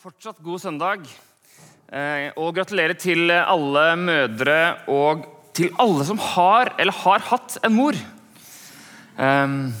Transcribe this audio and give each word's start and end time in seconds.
fortsatt 0.00 0.38
god 0.42 0.60
søndag. 0.62 1.06
Eh, 1.92 2.30
og 2.40 2.54
gratulerer 2.56 2.96
til 2.96 3.30
alle 3.30 3.84
mødre 4.00 4.58
og 4.88 5.26
til 5.56 5.72
alle 5.82 6.06
som 6.08 6.20
har 6.32 6.72
eller 6.80 6.96
har 7.02 7.24
hatt 7.28 7.58
en 7.66 7.74
mor. 7.76 7.98
Um, 9.18 9.72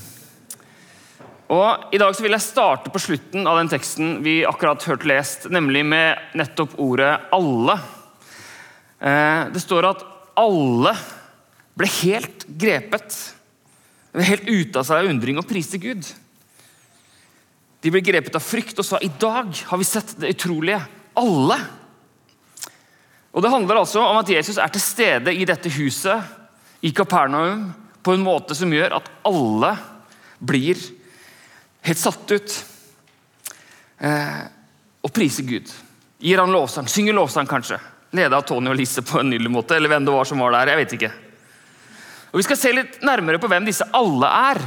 og 1.52 1.94
I 1.94 2.00
dag 2.00 2.12
så 2.12 2.24
vil 2.24 2.36
jeg 2.36 2.44
starte 2.44 2.92
på 2.92 3.00
slutten 3.00 3.48
av 3.48 3.56
den 3.60 3.70
teksten 3.72 4.18
vi 4.24 4.42
akkurat 4.48 4.84
hørte 4.84 5.08
lest, 5.08 5.48
nemlig 5.52 5.84
med 5.88 6.20
nettopp 6.36 6.76
ordet 6.76 7.14
'alle'. 7.32 7.78
Eh, 9.00 9.48
det 9.52 9.62
står 9.62 9.88
at 9.90 10.04
alle 10.36 10.96
ble 11.74 11.88
helt 12.02 12.46
grepet. 12.46 13.16
Ble 14.12 14.28
helt 14.28 14.48
ute 14.48 14.78
av 14.78 14.84
seg 14.84 15.00
av 15.00 15.08
undring 15.08 15.38
og 15.38 15.48
priste 15.48 15.80
Gud. 15.80 16.04
De 17.82 17.90
ble 17.90 18.02
grepet 18.04 18.36
av 18.38 18.44
frykt 18.44 18.78
og 18.78 18.86
sa 18.86 19.00
i 19.02 19.10
dag 19.20 19.50
har 19.68 19.80
vi 19.80 19.86
sett 19.86 20.14
det 20.22 20.36
utrolige. 20.36 20.80
Alle. 21.18 21.58
Og 23.32 23.42
Det 23.42 23.50
handler 23.50 23.80
altså 23.80 24.00
om 24.04 24.20
at 24.20 24.30
Jesus 24.30 24.58
er 24.60 24.70
til 24.72 24.84
stede 24.84 25.34
i 25.34 25.46
dette 25.48 25.70
huset 25.72 26.84
i 26.84 26.92
Kapernaum 26.94 27.70
på 28.02 28.14
en 28.14 28.24
måte 28.24 28.54
som 28.58 28.72
gjør 28.72 28.98
at 28.98 29.08
alle 29.26 29.72
blir 30.42 30.78
helt 31.86 31.98
satt 31.98 32.34
ut. 32.34 32.56
Eh, 34.02 34.42
og 35.02 35.14
priser 35.14 35.46
Gud. 35.46 35.70
Gir 36.22 36.38
han 36.38 36.54
lovsang, 36.54 36.86
synger 36.90 37.16
lovsang 37.18 37.48
kanskje. 37.50 37.80
Leda 38.14 38.38
av 38.38 38.46
Tony 38.46 38.70
og 38.70 38.78
Lise 38.78 39.02
på 39.06 39.18
en 39.20 39.30
nydelig 39.32 39.50
måte, 39.50 39.76
eller 39.76 39.90
hvem 39.90 40.06
det 40.06 40.14
var 40.14 40.28
som 40.28 40.42
var 40.42 40.54
der. 40.54 40.74
jeg 40.74 40.82
vet 40.82 40.94
ikke. 40.98 41.12
Og 42.32 42.38
Vi 42.38 42.46
skal 42.46 42.56
se 42.60 42.72
litt 42.72 43.02
nærmere 43.02 43.40
på 43.40 43.48
hvem 43.50 43.66
disse 43.66 43.86
alle 43.92 44.28
er 44.52 44.62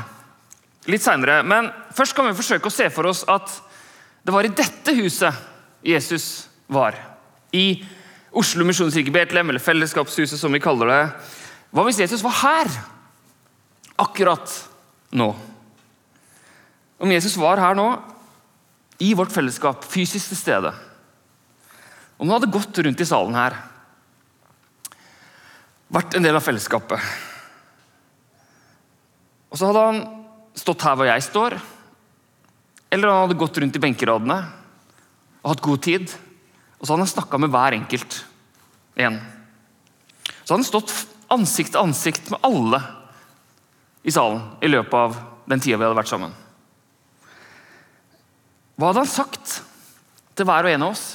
litt 0.91 1.03
senere. 1.03 1.41
Men 1.47 1.69
først 1.95 2.15
kan 2.15 2.27
vi 2.29 2.37
forsøke 2.37 2.69
å 2.69 2.73
se 2.73 2.89
for 2.93 3.09
oss 3.09 3.23
at 3.31 3.51
det 4.25 4.33
var 4.33 4.47
i 4.47 4.53
dette 4.53 4.95
huset 4.97 5.33
Jesus 5.85 6.47
var. 6.71 6.97
I 7.53 7.83
Oslo 8.35 8.65
misjonskirke 8.67 9.13
Betlehem, 9.15 9.49
eller 9.49 9.63
Fellesskapshuset, 9.63 10.39
som 10.39 10.51
vi 10.51 10.63
kaller 10.63 10.91
det. 10.91 11.03
Hva 11.71 11.85
hvis 11.87 12.01
Jesus 12.01 12.23
var 12.25 12.35
her 12.41 12.71
akkurat 14.01 14.51
nå? 15.15 15.29
Om 16.99 17.13
Jesus 17.13 17.37
var 17.39 17.61
her 17.61 17.77
nå, 17.77 17.87
i 19.03 19.13
vårt 19.15 19.33
fellesskap, 19.35 19.83
fysisk 19.83 20.31
til 20.31 20.39
stede 20.39 20.69
Om 22.15 22.29
han 22.29 22.37
hadde 22.37 22.53
gått 22.53 22.77
rundt 22.79 23.01
i 23.03 23.07
salen 23.07 23.35
her, 23.35 23.57
vært 25.91 26.15
en 26.15 26.23
del 26.23 26.39
av 26.39 26.45
fellesskapet 26.45 27.03
Og 29.51 29.59
så 29.59 29.67
hadde 29.67 29.83
han 29.83 29.99
stått 30.55 30.85
her 30.87 30.95
hvor 30.97 31.09
jeg 31.09 31.23
står, 31.25 31.57
eller 32.95 33.11
han 33.11 33.25
hadde 33.25 33.39
gått 33.39 33.57
rundt 33.59 33.75
i 33.75 33.81
benkeradene 33.83 34.37
og 35.41 35.51
hatt 35.51 35.63
god 35.65 35.81
tid. 35.83 36.13
Og 36.79 36.85
så 36.85 36.93
hadde 36.93 37.05
han 37.05 37.11
snakka 37.11 37.39
med 37.41 37.51
hver 37.53 37.75
enkelt 37.77 38.17
en. 39.05 39.19
Så 40.45 40.53
hadde 40.53 40.61
han 40.61 40.67
stått 40.67 40.93
ansikt 41.33 41.73
til 41.73 41.81
ansikt 41.81 42.31
med 42.31 42.45
alle 42.45 42.81
i 44.05 44.13
salen 44.13 44.41
i 44.63 44.69
løpet 44.69 44.97
av 44.99 45.19
den 45.49 45.61
tida 45.61 45.79
vi 45.79 45.85
hadde 45.85 45.97
vært 45.97 46.11
sammen. 46.11 46.33
Hva 48.75 48.89
hadde 48.89 49.05
han 49.05 49.11
sagt 49.11 49.59
til 50.35 50.47
hver 50.47 50.67
og 50.67 50.75
en 50.75 50.85
av 50.85 50.95
oss? 50.95 51.05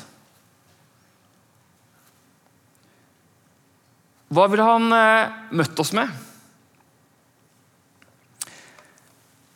Hva 4.31 4.47
ville 4.51 4.67
han 4.67 4.95
eh, 4.95 5.39
møtt 5.59 5.81
oss 5.83 5.91
med? 5.97 6.11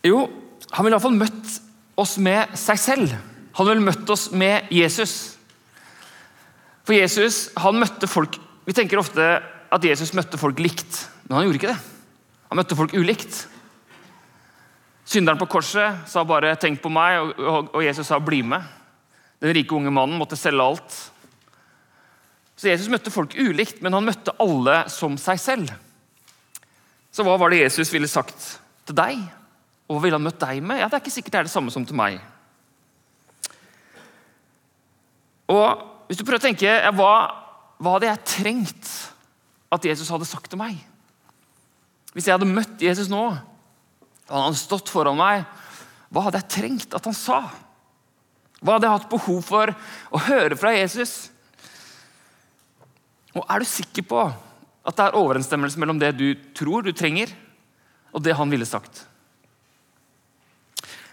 Jo, 0.04 0.26
han 0.70 0.84
ville 0.84 0.96
iallfall 0.96 1.16
møtt 1.16 1.54
oss 2.00 2.18
med 2.22 2.52
seg 2.58 2.80
selv. 2.80 3.14
Han 3.56 3.68
ville 3.68 3.84
møtt 3.84 4.10
oss 4.10 4.28
med 4.34 4.68
Jesus. 4.74 5.34
For 6.84 6.96
Jesus 6.96 7.48
han 7.60 7.78
møtte 7.80 8.10
folk 8.10 8.36
Vi 8.64 8.74
tenker 8.76 9.00
ofte 9.00 9.24
at 9.74 9.84
Jesus 9.84 10.14
møtte 10.16 10.38
folk 10.40 10.60
likt, 10.62 11.02
men 11.26 11.36
han 11.36 11.44
gjorde 11.44 11.58
ikke 11.58 11.72
det. 11.74 11.80
Han 12.48 12.56
møtte 12.56 12.76
folk 12.78 12.94
ulikt. 12.96 13.42
Synderen 15.04 15.36
på 15.36 15.48
korset 15.52 16.08
sa 16.08 16.24
bare 16.24 16.54
'tenk 16.56 16.80
på 16.80 16.88
meg', 16.88 17.34
og 17.74 17.84
Jesus 17.84 18.06
sa 18.06 18.18
'bli 18.18 18.40
med'. 18.40 18.64
Den 19.40 19.52
rike 19.52 19.74
unge 19.76 19.90
mannen 19.90 20.16
måtte 20.18 20.36
selge 20.36 20.62
alt. 20.62 21.10
Så 22.56 22.68
Jesus 22.70 22.88
møtte 22.88 23.10
folk 23.10 23.34
ulikt, 23.36 23.82
men 23.82 23.92
han 23.92 24.06
møtte 24.06 24.32
alle 24.40 24.88
som 24.88 25.18
seg 25.18 25.40
selv. 25.40 25.72
Så 27.12 27.22
hva 27.22 27.36
var 27.36 27.50
det 27.50 27.60
Jesus 27.60 27.92
ville 27.92 28.08
sagt 28.08 28.58
til 28.86 28.96
deg? 28.96 29.18
Og 29.88 29.96
hva 29.96 30.04
ville 30.04 30.16
han 30.16 30.24
møtt 30.24 30.40
deg 30.40 30.62
med? 30.64 30.80
Ja, 30.80 30.88
Det 30.88 30.98
er 30.98 31.04
ikke 31.04 31.14
sikkert 31.14 31.34
det 31.34 31.40
er 31.42 31.48
det 31.48 31.54
samme 31.54 31.72
som 31.74 31.84
til 31.84 31.98
meg. 31.98 32.20
Og 35.52 35.90
Hvis 36.08 36.18
du 36.20 36.24
prøver 36.24 36.42
å 36.42 36.44
tenke 36.44 36.68
ja, 36.68 36.90
hva, 36.92 37.12
hva 37.80 37.94
hadde 37.94 38.10
jeg 38.10 38.28
trengt 38.28 38.90
at 39.72 39.86
Jesus 39.88 40.10
hadde 40.12 40.28
sagt 40.28 40.50
til 40.52 40.60
meg? 40.60 40.76
Hvis 42.12 42.28
jeg 42.28 42.36
hadde 42.36 42.48
møtt 42.48 42.82
Jesus 42.84 43.08
nå, 43.10 43.22
og 43.32 44.34
han 44.34 44.44
hadde 44.50 44.60
stått 44.60 44.92
foran 44.92 45.16
meg, 45.16 45.46
hva 46.12 46.26
hadde 46.26 46.42
jeg 46.42 46.52
trengt 46.60 46.94
at 46.94 47.08
han 47.08 47.16
sa? 47.16 47.40
Hva 48.60 48.76
hadde 48.76 48.86
jeg 48.86 48.98
hatt 48.98 49.08
behov 49.10 49.40
for 49.44 49.72
å 50.12 50.20
høre 50.28 50.60
fra 50.60 50.74
Jesus? 50.76 51.32
Og 53.34 53.42
Er 53.48 53.64
du 53.64 53.66
sikker 53.66 54.06
på 54.06 54.20
at 54.28 54.96
det 54.96 55.08
er 55.08 55.18
overensstemmelse 55.18 55.80
mellom 55.80 55.98
det 55.98 56.12
du 56.20 56.28
tror 56.54 56.84
du 56.84 56.92
trenger, 56.92 57.32
og 58.12 58.22
det 58.22 58.36
han 58.36 58.52
ville 58.52 58.68
sagt? 58.68 59.06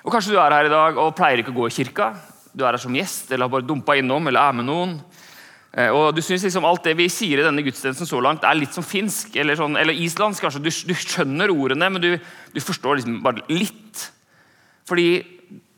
Og 0.01 0.13
Kanskje 0.13 0.34
du 0.34 0.39
er 0.41 0.53
her 0.56 0.66
i 0.66 0.73
dag 0.73 0.97
og 0.97 1.16
pleier 1.17 1.41
ikke 1.41 1.53
å 1.53 1.59
gå 1.59 1.67
i 1.69 1.75
kirka. 1.75 2.12
Du 2.53 2.63
er 2.66 2.73
her 2.73 2.81
som 2.81 2.95
gjest 2.95 3.29
eller 3.31 3.45
har 3.45 3.53
bare 3.53 3.67
dumpa 3.67 3.95
innom 4.00 4.25
eller 4.28 4.41
er 4.41 4.56
med 4.57 4.66
noen. 4.67 4.95
Eh, 5.72 5.88
og 5.94 6.16
du 6.16 6.19
synes 6.25 6.44
liksom 6.44 6.66
Alt 6.67 6.84
det 6.89 6.97
vi 7.00 7.07
sier 7.12 7.39
i 7.39 7.45
denne 7.45 7.63
gudstjenesten 7.63 8.09
så 8.09 8.19
langt, 8.23 8.44
er 8.44 8.57
litt 8.57 8.75
som 8.75 8.84
finsk 8.84 9.38
eller, 9.39 9.56
sånn, 9.59 9.78
eller 9.79 9.95
islandsk. 9.95 10.44
kanskje. 10.44 10.63
Du, 10.66 10.72
du, 10.89 10.95
skjønner 10.97 11.53
ordene, 11.53 11.91
men 11.94 12.03
du, 12.03 12.09
du, 12.51 12.59
forstår 12.59 13.00
liksom 13.00 13.22
bare 13.23 13.45
litt. 13.53 14.07
Fordi 14.89 15.07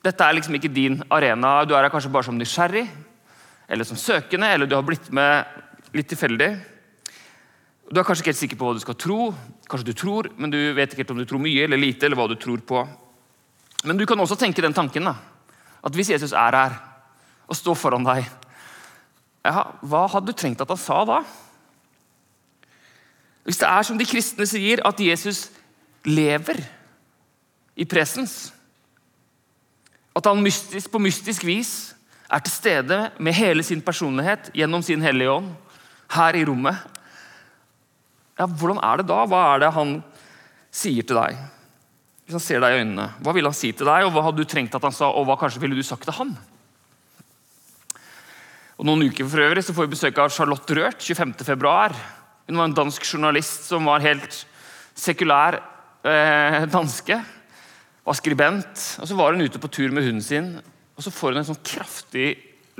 dette 0.04 0.26
er 0.26 0.40
liksom 0.40 0.58
ikke 0.58 0.72
din 0.74 1.02
arena. 1.14 1.60
Du 1.68 1.76
er 1.76 1.86
her 1.86 1.94
kanskje 1.94 2.12
bare 2.14 2.28
som 2.28 2.40
nysgjerrig 2.40 2.88
eller 3.74 3.88
som 3.88 3.98
søkende, 3.98 4.50
eller 4.54 4.68
du 4.68 4.76
har 4.76 4.84
blitt 4.86 5.08
med 5.16 5.94
litt 5.96 6.10
tilfeldig. 6.12 6.50
Du 7.92 8.00
er 8.00 8.06
kanskje 8.06 8.24
ikke 8.24 8.34
helt 8.34 8.42
sikker 8.42 8.60
på 8.60 8.68
hva 8.68 8.76
du 8.76 8.82
skal 8.84 8.98
tro. 9.00 9.20
Kanskje 9.70 9.92
du 9.92 9.96
tror, 9.98 10.32
men 10.40 10.52
du 10.52 10.60
vet 10.76 10.92
ikke 10.92 11.04
helt 11.04 11.14
om 11.14 11.22
du 11.22 11.28
tror 11.30 11.42
mye 11.44 11.68
eller 11.68 11.80
lite. 11.80 12.08
eller 12.08 12.20
hva 12.20 12.28
du 12.32 12.36
tror 12.40 12.64
på. 12.66 12.84
Men 13.84 14.00
du 14.00 14.06
kan 14.08 14.20
også 14.20 14.38
tenke 14.40 14.64
den 14.64 14.76
tanken 14.76 15.10
da, 15.10 15.18
at 15.84 15.96
hvis 15.96 16.14
Jesus 16.14 16.32
er 16.32 16.56
her 16.56 16.76
og 17.48 17.58
står 17.60 17.76
foran 17.76 18.06
deg, 18.08 18.24
ja, 19.44 19.66
hva 19.84 20.06
hadde 20.08 20.32
du 20.32 20.38
trengt 20.40 20.62
at 20.64 20.72
han 20.72 20.80
sa 20.80 21.02
da? 21.08 21.20
Hvis 23.44 23.60
det 23.60 23.68
er 23.68 23.84
som 23.84 24.00
de 24.00 24.08
kristne 24.08 24.48
sier, 24.48 24.80
at 24.88 25.02
Jesus 25.04 25.50
lever 26.08 26.62
i 27.76 27.88
presens, 27.90 28.54
at 30.16 30.30
han 30.30 30.44
mystisk, 30.46 30.92
på 30.94 31.02
mystisk 31.02 31.44
vis 31.44 31.74
er 32.32 32.44
til 32.44 32.54
stede 32.54 33.00
med 33.20 33.36
hele 33.36 33.66
sin 33.66 33.82
personlighet 33.84 34.52
gjennom 34.56 34.84
sin 34.86 35.04
hellige 35.04 35.34
ånd 35.34 35.52
her 36.14 36.38
i 36.38 36.46
rommet, 36.48 36.80
ja, 38.40 38.48
hvordan 38.48 38.80
er 38.80 39.02
det 39.02 39.10
da? 39.12 39.20
Hva 39.28 39.42
er 39.52 39.66
det 39.66 39.74
han 39.76 39.98
sier 40.74 41.06
til 41.06 41.20
deg? 41.20 41.38
Hvis 42.34 42.42
han 42.42 42.50
ser 42.50 42.64
deg 42.64 42.74
i 42.74 42.78
øynene, 42.82 43.04
hva 43.22 43.34
vil 43.38 43.46
han 43.46 43.54
si 43.54 43.70
til 43.78 43.86
deg, 43.86 44.08
og 44.08 44.16
hva 44.16 44.24
hadde 44.26 44.42
du 44.42 44.50
trengt 44.50 44.74
at 44.74 44.82
han 44.82 44.96
sa, 44.96 45.12
og 45.14 45.28
hva 45.30 45.36
kanskje 45.38 45.60
ville 45.62 45.78
du 45.78 45.86
sagt 45.86 46.08
til 46.08 46.16
han? 46.18 46.32
Og 48.74 48.88
Noen 48.90 49.06
uker 49.06 49.30
for 49.30 49.44
øvrig 49.44 49.62
så 49.62 49.76
får 49.78 49.86
vi 49.86 49.94
besøk 49.94 50.18
av 50.18 50.34
Charlotte 50.34 50.80
Rørt 50.80 51.06
25.2. 51.06 51.76
Hun 52.50 52.58
var 52.58 52.72
en 52.72 52.76
dansk 52.80 53.06
journalist 53.06 53.70
som 53.70 53.86
var 53.86 54.02
helt 54.02 54.40
sekulær 54.98 55.60
eh, 56.10 56.66
danske. 56.74 57.22
Var 58.02 58.18
skribent. 58.18 58.88
og 58.98 59.14
Så 59.14 59.22
var 59.22 59.38
hun 59.38 59.46
ute 59.46 59.62
på 59.62 59.70
tur 59.70 59.94
med 59.94 60.10
hunden 60.10 60.26
sin, 60.26 60.56
og 60.98 61.06
så 61.06 61.14
får 61.14 61.36
hun 61.36 61.46
en 61.46 61.50
sånn 61.54 61.64
kraftig 61.70 62.32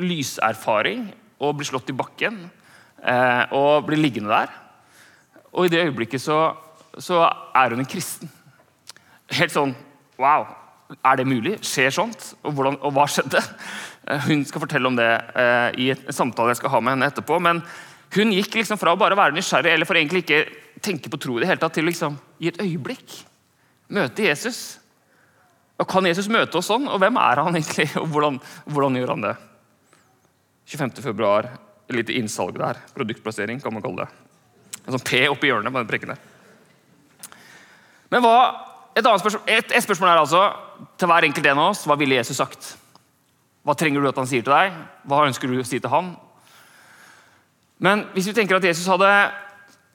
lyserfaring 0.02 1.12
og 1.38 1.60
blir 1.60 1.70
slått 1.70 1.94
i 1.94 2.02
bakken. 2.02 2.48
Eh, 3.06 3.44
og 3.54 3.86
blir 3.86 4.02
liggende 4.02 4.34
der. 4.34 4.62
Og 5.54 5.68
i 5.68 5.78
det 5.78 5.86
øyeblikket 5.86 6.26
så, 6.26 6.56
så 6.98 7.28
er 7.54 7.78
hun 7.78 7.86
en 7.86 7.94
kristen. 7.94 8.40
Helt 9.32 9.54
sånn 9.54 9.76
Wow, 10.22 10.46
er 11.02 11.18
det 11.18 11.26
mulig? 11.26 11.56
Skjer 11.66 11.94
sånt? 11.94 12.28
Og, 12.44 12.54
hvordan, 12.54 12.76
og 12.86 12.94
hva 12.96 13.08
skjedde? 13.10 13.42
Eh, 14.04 14.20
hun 14.28 14.44
skal 14.46 14.62
fortelle 14.62 14.90
om 14.90 14.98
det 15.00 15.10
eh, 15.40 15.80
i 15.80 15.86
en 15.94 16.16
samtale 16.16 16.54
jeg 16.54 16.60
skal 16.60 16.74
ha 16.76 16.82
med 16.84 16.94
henne 16.94 17.08
etterpå. 17.10 17.40
Men 17.42 17.64
hun 18.14 18.34
gikk 18.36 18.60
liksom 18.60 18.78
fra 18.78 18.94
å 18.94 19.00
bare 19.00 19.18
være 19.18 19.36
nysgjerrig 19.38 19.74
eller 19.74 19.90
for 19.90 19.98
egentlig 19.98 20.26
ikke 20.26 20.44
tenke 20.84 21.10
på 21.10 21.20
tro 21.24 21.38
i 21.38 21.44
det 21.44 21.50
hele 21.50 21.62
tatt, 21.62 21.74
til 21.78 21.88
liksom 21.88 22.18
i 22.44 22.52
et 22.52 22.60
øyeblikk 22.62 23.24
møte 23.94 24.26
Jesus. 24.28 24.60
Og 25.80 25.88
Kan 25.90 26.06
Jesus 26.08 26.30
møte 26.32 26.60
oss 26.60 26.70
sånn? 26.70 26.86
Og 26.92 27.00
hvem 27.02 27.18
er 27.22 27.42
han 27.42 27.56
egentlig? 27.58 27.90
Og 28.02 28.10
hvordan, 28.14 28.40
hvordan 28.70 29.00
gjør 29.00 29.16
han 29.16 29.26
det? 29.26 29.34
25. 30.74 31.02
februar, 31.04 31.50
et 31.90 31.96
lite 31.98 32.16
innsalg 32.16 32.60
der. 32.60 32.80
Produktplassering, 32.96 33.60
kan 33.64 33.74
man 33.76 33.84
kalle 33.84 34.06
det. 34.06 34.22
En 34.84 34.96
sånn 34.96 35.08
P 35.08 35.24
oppi 35.32 35.50
hjørnet 35.50 35.74
på 35.74 35.82
den 35.82 35.90
prikken 35.90 36.14
der. 36.14 36.22
Men 38.14 38.24
hva 38.24 38.38
et, 38.96 39.06
spørsmål, 39.06 39.42
et, 39.48 39.72
et 39.72 39.84
spørsmål 39.84 40.10
er 40.10 40.22
altså 40.22 40.44
til 40.98 41.10
hver 41.10 41.26
enkelt 41.28 41.48
en 41.50 41.62
av 41.62 41.72
oss 41.74 41.86
hva 41.90 41.98
ville 42.00 42.20
Jesus 42.20 42.38
sagt? 42.38 42.74
Hva 43.64 43.76
trenger 43.80 44.04
du 44.04 44.10
at 44.10 44.20
han 44.20 44.28
sier 44.30 44.44
til 44.44 44.54
deg? 44.54 44.76
Hva 45.08 45.24
ønsker 45.28 45.50
du 45.50 45.60
å 45.62 45.66
si 45.68 45.80
til 45.80 45.92
han? 45.92 46.14
Men 47.84 48.06
hvis 48.14 48.28
vi 48.30 48.36
tenker 48.38 48.60
at 48.60 48.68
Jesus 48.68 48.88
hadde 48.92 49.10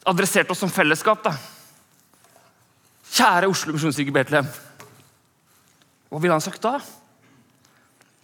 adressert 0.08 0.50
oss 0.50 0.62
som 0.62 0.72
fellesskap 0.72 1.22
da. 1.24 1.34
Kjære 3.08 3.48
Oslo 3.50 3.74
misjonskirke 3.74 4.14
Betlehem. 4.14 4.48
Hva 6.08 6.20
ville 6.22 6.36
han 6.36 6.44
sagt 6.44 6.62
da? 6.64 6.78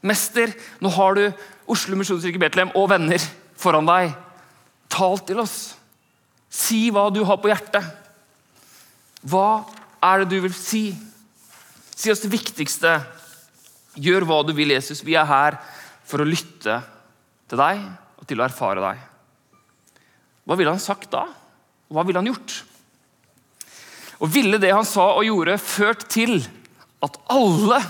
Mester, 0.05 0.53
nå 0.85 0.93
har 0.93 1.17
du 1.17 1.25
Oslo 1.71 1.97
misjonskirke 1.97 2.41
Betlehem 2.41 2.73
og 2.77 2.91
venner 2.93 3.23
foran 3.61 3.89
deg. 3.89 4.13
Tal 4.93 5.19
til 5.27 5.41
oss. 5.45 5.75
Si 6.53 6.87
hva 6.95 7.09
du 7.13 7.23
har 7.27 7.41
på 7.43 7.51
hjertet. 7.51 7.89
Hva 9.25 9.65
er 10.05 10.23
det 10.23 10.35
du 10.35 10.45
vil 10.45 10.55
si? 10.57 10.87
Si 11.95 12.13
oss 12.13 12.23
det 12.25 12.33
viktigste. 12.33 12.99
Gjør 13.95 14.27
hva 14.29 14.43
du 14.45 14.53
vil, 14.57 14.75
Jesus. 14.75 15.05
Vi 15.07 15.17
er 15.17 15.29
her 15.29 15.59
for 16.05 16.21
å 16.21 16.29
lytte 16.29 16.81
til 17.49 17.61
deg 17.61 17.83
og 18.19 18.29
til 18.29 18.41
å 18.41 18.47
erfare 18.47 18.83
deg. 18.83 19.03
Hva 20.45 20.57
ville 20.59 20.75
han 20.75 20.83
sagt 20.83 21.11
da? 21.15 21.25
Hva 21.93 22.05
ville 22.05 22.21
han 22.21 22.29
gjort? 22.29 22.63
Og 24.23 24.31
Ville 24.33 24.61
det 24.63 24.73
han 24.73 24.87
sa 24.89 25.11
og 25.19 25.27
gjorde, 25.27 25.59
ført 25.61 26.07
til 26.13 26.39
at 27.05 27.17
alle, 27.33 27.81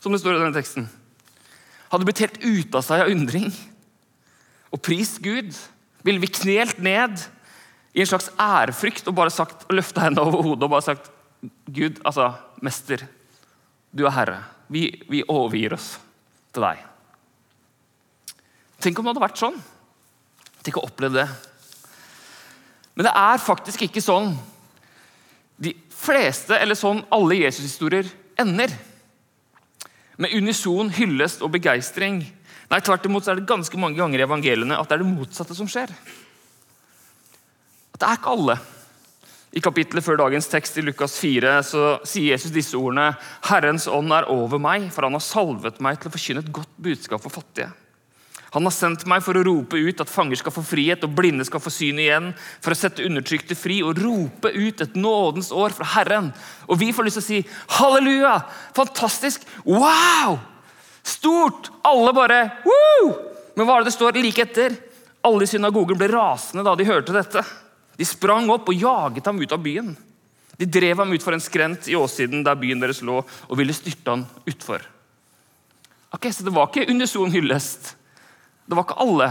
som 0.00 0.14
det 0.14 0.20
står 0.22 0.36
i 0.36 0.40
denne 0.40 0.56
teksten, 0.56 0.86
hadde 1.90 2.06
blitt 2.06 2.22
helt 2.22 2.38
ute 2.40 2.78
av 2.78 2.86
seg 2.86 3.02
av 3.04 3.10
undring 3.12 3.50
og 4.70 4.80
prist 4.86 5.18
Gud? 5.24 5.50
Ville 6.06 6.22
vi 6.22 6.30
knelt 6.32 6.78
ned 6.80 7.18
i 7.92 8.00
en 8.00 8.08
slags 8.08 8.30
ærefrykt 8.40 9.08
og 9.10 9.16
bare 9.18 9.34
sagt, 9.34 9.66
løfta 9.74 10.06
hendene 10.06 10.30
over 10.30 10.46
hodet 10.46 10.68
og 10.68 10.72
bare 10.78 10.86
sagt 10.86 11.10
Gud, 11.40 12.00
altså, 12.04 12.32
mester, 12.60 13.06
du 13.90 14.04
er 14.06 14.14
herre. 14.14 14.40
Vi, 14.70 14.88
vi 15.10 15.22
overgir 15.24 15.74
oss 15.74 15.94
til 16.54 16.66
deg. 16.66 16.82
Tenk 18.80 18.98
om 18.98 19.06
det 19.06 19.14
hadde 19.14 19.24
vært 19.24 19.40
sånn. 19.40 19.56
Tenk 20.64 20.78
å 20.80 20.86
oppleve 20.88 21.22
det. 21.22 21.28
Men 22.94 23.08
det 23.08 23.14
er 23.16 23.42
faktisk 23.42 23.86
ikke 23.86 24.02
sånn 24.04 24.34
de 25.60 25.74
fleste, 25.92 26.56
eller 26.56 26.78
sånn 26.78 27.02
alle 27.12 27.38
Jesus-historier 27.42 28.08
ender. 28.40 28.72
Med 30.20 30.32
unison 30.36 30.90
hyllest 30.92 31.44
og 31.44 31.52
begeistring. 31.54 32.22
Nei, 32.70 32.80
Tvert 32.84 33.06
imot 33.08 33.28
er 33.28 33.40
det 33.40 33.48
ganske 33.48 33.80
mange 33.80 33.98
ganger 34.00 34.20
i 34.20 34.26
evangeliene 34.26 34.76
at 34.78 34.88
det 34.88 34.98
er 34.98 35.04
det 35.04 35.12
motsatte 35.12 35.56
som 35.56 35.68
skjer. 35.70 35.92
At 37.90 38.00
det 38.00 38.08
er 38.08 38.20
ikke 38.20 38.36
alle. 38.36 38.56
I 39.50 39.60
kapittelet 39.62 40.06
før 40.06 40.20
dagens 40.20 40.46
tekst 40.46 40.76
i 40.78 40.84
Lukas 40.86 41.16
4 41.18 41.56
så 41.66 41.84
sier 42.06 42.36
Jesus 42.36 42.52
disse 42.54 42.78
ordene.: 42.78 43.16
Herrens 43.48 43.88
ånd 43.90 44.12
er 44.14 44.28
over 44.30 44.62
meg, 44.62 44.86
for 44.94 45.08
han 45.08 45.16
har 45.16 45.24
salvet 45.26 45.80
meg 45.82 45.98
til 45.98 46.10
å 46.10 46.14
forkynne 46.14 46.44
et 46.44 46.52
godt 46.54 46.76
budskap 46.78 47.24
for 47.24 47.34
fattige. 47.34 47.72
Han 48.54 48.66
har 48.66 48.74
sendt 48.74 49.04
meg 49.10 49.22
for 49.22 49.38
å 49.38 49.42
rope 49.46 49.78
ut 49.78 50.00
at 50.02 50.10
fanger 50.10 50.38
skal 50.38 50.54
få 50.54 50.62
frihet 50.66 51.04
og 51.06 51.14
blinde 51.18 51.46
skal 51.46 51.62
få 51.62 51.70
syn 51.70 51.98
igjen, 52.02 52.30
for 52.62 52.74
å 52.74 52.78
sette 52.78 53.04
undertrykte 53.06 53.54
fri 53.58 53.78
og 53.86 53.98
rope 54.02 54.50
ut 54.50 54.82
et 54.82 54.96
nådens 54.98 55.52
år 55.54 55.74
fra 55.74 55.86
Herren. 55.94 56.32
Og 56.66 56.80
vi 56.80 56.90
får 56.94 57.06
lyst 57.06 57.20
til 57.20 57.24
å 57.24 57.28
si 57.28 57.78
halleluja! 57.78 58.36
Fantastisk! 58.78 59.46
Wow! 59.66 60.38
Stort! 61.06 61.70
Alle 61.86 62.14
bare 62.14 62.40
Woo! 62.66 63.14
Men 63.54 63.66
hva 63.66 63.78
er 63.78 63.84
det 63.84 63.90
det 63.90 63.96
står 63.98 64.18
like 64.18 64.46
etter? 64.46 64.78
Alle 65.26 65.46
i 65.46 65.50
synagogen 65.50 65.98
ble 65.98 66.10
rasende 66.10 66.66
da 66.66 66.74
de 66.78 66.86
hørte 66.88 67.14
dette. 67.14 67.44
De 68.00 68.06
sprang 68.08 68.48
opp 68.48 68.70
og 68.72 68.80
jaget 68.80 69.26
ham 69.28 69.42
ut 69.42 69.52
av 69.52 69.60
byen. 69.60 69.92
De 70.56 70.68
drev 70.68 71.02
ham 71.02 71.12
ut 71.12 71.24
for 71.24 71.36
en 71.36 71.42
skrent 71.44 71.88
i 71.88 71.96
åssiden 71.96 72.40
der 72.46 72.56
byen 72.56 72.80
deres 72.80 73.02
lå, 73.04 73.18
og 73.20 73.58
ville 73.60 73.76
styrte 73.76 74.14
ham 74.14 74.24
utfor. 74.48 74.86
Ok, 76.16 76.32
Så 76.32 76.44
det 76.44 76.54
var 76.54 76.70
ikke 76.70 76.88
unison 76.88 77.30
hyllest. 77.30 77.94
Det 78.64 78.76
var 78.76 78.86
ikke 78.88 79.00
alle. 79.04 79.28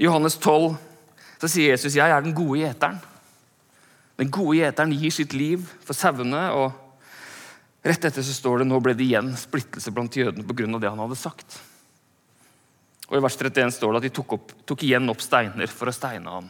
I 0.00 0.08
Johannes 0.08 0.38
12 0.40 0.78
så 1.40 1.48
sier 1.48 1.74
Jesus 1.74 1.96
jeg 1.96 2.08
er 2.08 2.24
den 2.24 2.36
gode 2.36 2.62
gjeteren. 2.62 3.00
Den 4.16 4.32
gode 4.32 4.56
gjeteren 4.58 4.96
gir 4.96 5.12
sitt 5.12 5.36
liv 5.36 5.64
for 5.84 5.96
sauene. 5.96 6.46
og 6.56 6.72
Rett 7.84 8.04
etter 8.04 8.24
så 8.24 8.32
står 8.36 8.62
det 8.62 8.68
nå 8.68 8.80
ble 8.80 8.96
det 8.96 9.06
igjen 9.06 9.32
splittelse 9.36 9.92
blant 9.92 10.16
jødene 10.16 10.44
pga. 10.44 10.78
det 10.78 10.88
han 10.88 11.04
hadde 11.04 11.20
sagt. 11.20 11.60
Og 13.10 13.18
I 13.18 13.22
vers 13.24 13.36
31 13.36 13.74
står 13.74 13.92
det 13.92 14.00
at 14.00 14.06
de 14.06 14.14
tok, 14.14 14.36
opp, 14.38 14.52
tok 14.70 14.84
igjen 14.86 15.10
opp 15.10 15.22
steiner 15.24 15.70
for 15.70 15.90
å 15.90 15.94
steine 15.94 16.30
ham. 16.30 16.48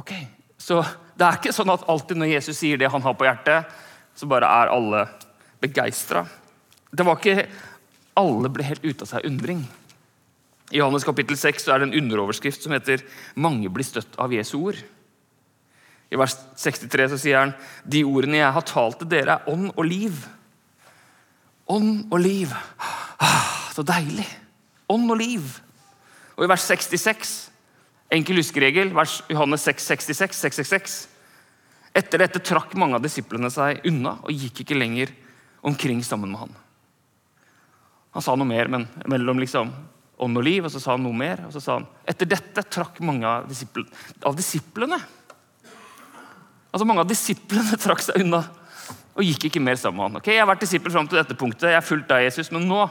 Ok, 0.00 0.12
Så 0.60 0.82
det 1.16 1.24
er 1.24 1.38
ikke 1.38 1.54
sånn 1.56 1.70
at 1.72 1.86
alltid 1.88 2.18
når 2.20 2.34
Jesus 2.34 2.58
sier 2.58 2.76
det 2.76 2.90
han 2.92 3.02
har 3.02 3.14
på 3.16 3.24
hjertet, 3.24 3.70
så 4.12 4.26
bare 4.28 4.48
er 4.60 4.72
alle 4.74 5.06
begeistra. 5.62 6.26
Det 6.92 7.06
var 7.06 7.16
ikke 7.16 7.46
alle 8.20 8.50
ble 8.52 8.66
helt 8.66 8.84
ute 8.84 9.06
av 9.06 9.08
seg 9.08 9.28
undring. 9.28 9.62
I 10.70 10.78
Johannes 10.78 11.06
kapittel 11.06 11.38
6 11.38 11.68
er 11.68 11.80
det 11.80 11.88
en 11.88 11.98
underoverskrift 12.02 12.62
som 12.62 12.72
heter 12.72 13.02
'Mange 13.34 13.70
blir 13.70 13.84
støtt 13.84 14.18
av 14.18 14.32
Jesu 14.32 14.58
ord'. 14.58 14.82
I 16.10 16.16
vers 16.16 16.36
63 16.56 17.08
så 17.08 17.18
sier 17.18 17.38
han 17.38 17.54
'De 17.88 18.04
ordene 18.04 18.42
jeg 18.42 18.52
har 18.52 18.62
talt 18.62 18.98
til 18.98 19.08
dere, 19.08 19.32
er 19.32 19.48
ånd 19.48 19.72
og 19.76 19.84
liv'. 19.84 20.28
Ånd 21.68 22.12
og 22.12 22.20
liv. 22.20 22.52
Ah, 23.20 23.70
så 23.72 23.82
deilig. 23.82 24.26
Ånd 24.90 25.10
og 25.12 25.20
liv. 25.20 25.54
Og 26.36 26.46
i 26.46 26.50
vers 26.50 26.64
66, 26.66 27.34
enkel 28.16 28.40
huskeregel, 28.40 28.92
vers 28.96 29.20
Johannes 29.30 29.64
6, 29.68 29.86
66, 29.92 30.40
666 30.40 31.00
Etter 31.96 32.22
dette 32.22 32.38
trakk 32.46 32.76
mange 32.78 32.94
av 32.94 33.02
disiplene 33.02 33.50
seg 33.50 33.82
unna 33.90 34.14
og 34.22 34.30
gikk 34.30 34.62
ikke 34.62 34.78
lenger 34.78 35.10
omkring 35.66 36.04
sammen 36.06 36.30
med 36.30 36.44
han. 36.44 36.52
Han 38.14 38.24
sa 38.24 38.36
noe 38.38 38.46
mer, 38.46 38.70
men 38.70 38.86
mellom 39.10 39.40
liksom 39.42 39.72
ånd 40.20 40.38
og 40.38 40.44
liv, 40.44 40.66
og 40.66 40.72
så 40.72 40.82
sa 40.82 40.94
han 40.94 41.02
noe 41.02 41.16
mer. 41.16 41.42
og 41.46 41.54
så 41.54 41.62
sa 41.62 41.78
han, 41.78 41.88
Etter 42.06 42.28
dette 42.30 42.62
trakk 42.68 43.00
mange 43.02 43.26
av, 43.26 43.48
disiplene, 43.50 43.90
av 44.26 44.36
disiplene 44.38 45.00
Altså 46.70 46.86
Mange 46.86 47.02
av 47.02 47.08
disiplene 47.10 47.78
trakk 47.84 48.02
seg 48.04 48.22
unna 48.22 48.44
og 49.18 49.26
gikk 49.26 49.48
ikke 49.48 49.60
mer 49.60 49.74
sammen 49.76 49.98
med 49.98 50.06
han. 50.06 50.20
Ok, 50.20 50.28
Jeg 50.30 50.38
har 50.38 50.46
vært 50.48 50.62
disippel 50.62 50.92
fram 50.94 51.08
til 51.10 51.18
dette 51.18 51.34
punktet, 51.36 51.72
jeg 51.72 51.76
har 51.76 51.84
fulgt 51.84 52.06
deg, 52.08 52.28
Jesus, 52.28 52.48
men 52.54 52.62
nå 52.70 52.84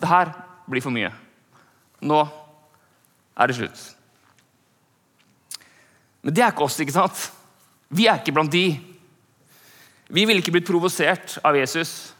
det 0.00 0.08
her 0.08 0.30
blir 0.70 0.84
for 0.84 0.94
mye. 0.94 1.10
Nå 2.02 2.22
er 3.36 3.50
det 3.50 3.58
slutt. 3.58 3.82
Men 6.22 6.34
det 6.34 6.44
er 6.44 6.52
ikke 6.54 6.66
oss. 6.66 6.80
ikke 6.80 6.94
sant? 6.94 7.28
Vi 7.92 8.06
er 8.06 8.20
ikke 8.20 8.34
blant 8.34 8.52
de. 8.52 8.66
Vi 10.12 10.24
ville 10.28 10.42
ikke 10.42 10.54
blitt 10.54 10.68
provosert 10.68 11.38
av 11.44 11.56
Jesus 11.56 12.12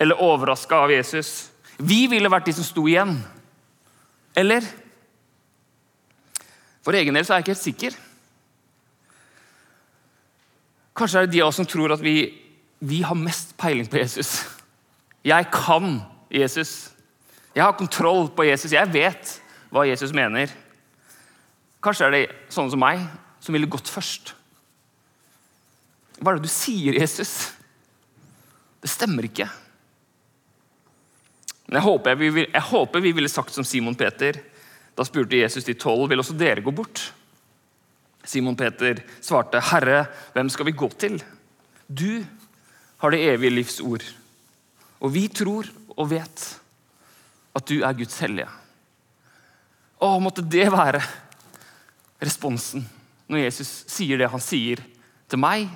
eller 0.00 0.20
overraska 0.22 0.82
av 0.84 0.92
Jesus. 0.92 1.50
Vi 1.78 2.06
ville 2.10 2.30
vært 2.30 2.48
de 2.48 2.56
som 2.56 2.66
sto 2.66 2.86
igjen. 2.90 3.14
Eller? 4.36 4.66
For 6.84 6.96
egen 6.96 7.14
del 7.14 7.24
så 7.24 7.34
er 7.34 7.40
jeg 7.40 7.46
ikke 7.46 7.54
helt 7.54 7.62
sikker. 7.62 8.00
Kanskje 10.94 11.20
er 11.20 11.26
det 11.26 11.34
de 11.34 11.42
av 11.42 11.50
oss 11.50 11.58
som 11.58 11.66
tror 11.66 11.94
at 11.94 12.02
vi, 12.02 12.28
vi 12.78 13.00
har 13.02 13.18
mest 13.18 13.56
peiling 13.58 13.88
på 13.90 13.98
Jesus. 13.98 14.36
Jeg 15.24 15.48
kan 15.52 16.02
Jesus. 16.30 16.93
Jeg 17.54 17.62
har 17.62 17.76
kontroll 17.78 18.28
på 18.34 18.46
Jesus. 18.48 18.72
Jeg 18.74 18.90
vet 18.92 19.34
hva 19.70 19.86
Jesus 19.86 20.14
mener. 20.14 20.50
Kanskje 21.84 22.08
er 22.08 22.14
det 22.14 22.24
sånne 22.52 22.72
som 22.74 22.82
meg 22.82 23.02
som 23.42 23.54
ville 23.54 23.70
gått 23.70 23.90
først. 23.90 24.32
Hva 26.18 26.32
er 26.32 26.40
det 26.40 26.48
du 26.48 26.52
sier, 26.52 26.96
Jesus? 26.96 27.52
Det 28.82 28.90
stemmer 28.90 29.28
ikke. 29.28 29.46
Men 31.66 31.78
jeg 31.78 31.86
håper, 31.86 32.14
jeg, 32.14 32.32
vil, 32.36 32.48
jeg 32.48 32.66
håper, 32.70 33.04
vi 33.04 33.12
ville 33.16 33.30
sagt 33.32 33.54
som 33.54 33.66
Simon 33.66 33.96
Peter. 33.98 34.38
Da 34.94 35.06
spurte 35.06 35.38
Jesus 35.38 35.66
de 35.66 35.76
tolv 35.78 36.08
vil 36.10 36.22
også 36.22 36.36
dere 36.38 36.64
gå 36.64 36.74
bort. 36.74 37.06
Simon 38.24 38.56
Peter 38.56 39.02
svarte, 39.20 39.60
'Herre, 39.60 40.06
hvem 40.32 40.48
skal 40.48 40.66
vi 40.66 40.72
gå 40.72 40.88
til?' 40.96 41.22
'Du 41.88 42.24
har 42.98 43.10
det 43.10 43.20
evige 43.20 43.50
livs 43.50 43.80
ord.' 43.80 44.06
Og 45.00 45.12
vi 45.12 45.28
tror 45.28 45.68
og 45.96 46.10
vet 46.10 46.60
at 47.54 47.66
du 47.70 47.78
er 47.82 47.96
Guds 47.96 48.18
hellige. 48.22 48.50
Å, 50.02 50.18
måtte 50.20 50.42
det 50.42 50.66
være 50.72 51.00
responsen 52.24 52.84
når 53.30 53.46
Jesus 53.46 53.70
sier 53.90 54.20
det 54.20 54.28
han 54.32 54.42
sier 54.42 54.82
til 55.30 55.40
meg 55.40 55.68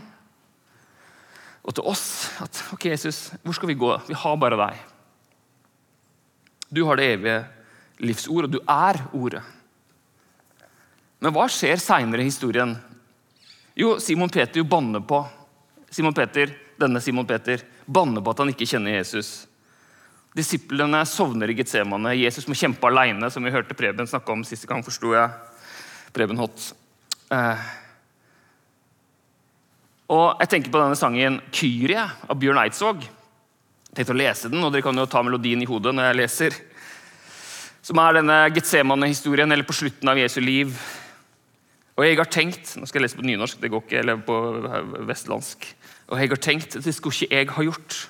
og 1.63 1.75
til 1.77 1.87
oss. 1.89 2.05
At 2.45 2.63
ok, 2.75 2.91
Jesus, 2.91 3.29
hvor 3.43 3.57
skal 3.57 3.73
vi 3.73 3.79
gå? 3.79 3.93
Vi 4.09 4.17
har 4.17 4.41
bare 4.41 4.59
deg. 4.61 4.83
Du 6.69 6.85
har 6.85 7.01
det 7.01 7.09
evige 7.15 7.39
livsord, 8.05 8.49
og 8.49 8.53
du 8.53 8.61
er 8.63 9.01
ordet. 9.17 9.43
Men 11.19 11.35
hva 11.35 11.49
skjer 11.51 11.81
seinere 11.83 12.23
i 12.23 12.29
historien? 12.29 12.77
Jo, 13.79 13.97
Simon 14.03 14.31
Peter 14.31 14.65
banner 14.67 15.03
på 15.07 15.23
Simon 15.91 16.15
Peter, 16.15 16.53
denne 16.79 17.01
Simon 17.03 17.27
Peter 17.27 17.63
banner 17.87 18.23
på 18.23 18.35
at 18.35 18.43
han 18.43 18.53
ikke 18.53 18.69
kjenner 18.69 18.99
Jesus. 18.99 19.48
Disiplene 20.39 21.01
sovner 21.09 21.51
i 21.51 21.57
Getsemane. 21.59 22.13
Jesus 22.15 22.47
må 22.47 22.55
kjempe 22.55 22.87
alene, 22.87 23.27
som 23.33 23.43
vi 23.43 23.51
hørte 23.51 23.75
Preben 23.75 24.07
snakke 24.07 24.31
om 24.31 24.45
siste 24.47 24.69
gang. 24.71 24.85
forsto 24.87 25.11
jeg. 25.17 25.31
Preben 26.15 26.39
Hott. 26.39 26.73
Eh. 27.35 27.65
Og 30.09 30.39
jeg 30.41 30.49
tenker 30.49 30.71
på 30.73 30.81
denne 30.81 30.97
sangen 30.97 31.41
'Kyrie' 31.51 32.11
av 32.29 32.39
Bjørn 32.39 32.61
Eidsvåg. 32.63 33.03
tenkte 33.95 34.15
å 34.15 34.17
lese 34.17 34.49
den, 34.49 34.63
og 34.63 34.73
dere 34.73 34.83
kan 34.83 34.97
jo 34.97 35.07
ta 35.07 35.23
melodien 35.23 35.61
i 35.63 35.67
hodet 35.67 35.93
når 35.95 36.07
jeg 36.07 36.17
leser. 36.17 36.55
Som 37.83 37.99
er 37.99 38.13
denne 38.13 38.51
Getsemane-historien, 38.55 39.51
eller 39.51 39.65
på 39.65 39.75
slutten 39.75 40.09
av 40.09 40.17
Jesu 40.17 40.41
liv. 40.41 40.77
Og 41.97 42.05
jeg 42.05 42.17
har 42.17 42.27
tenkt 42.27 42.77
Nå 42.77 42.87
skal 42.87 43.01
jeg 43.01 43.09
lese 43.09 43.17
på 43.17 43.27
nynorsk, 43.27 43.61
det 43.61 43.71
går 43.71 43.83
ikke, 43.83 43.99
eller 43.99 44.17
på 44.17 44.37
vestlandsk. 45.09 45.67
Og 46.09 46.19
jeg 46.21 46.29
har 46.29 46.37
tenkt 46.37 46.79
det 46.85 46.95
skulle 46.95 47.13
ikke 47.13 47.35
jeg 47.35 47.51
ha 47.51 47.63
gjort. 47.63 48.09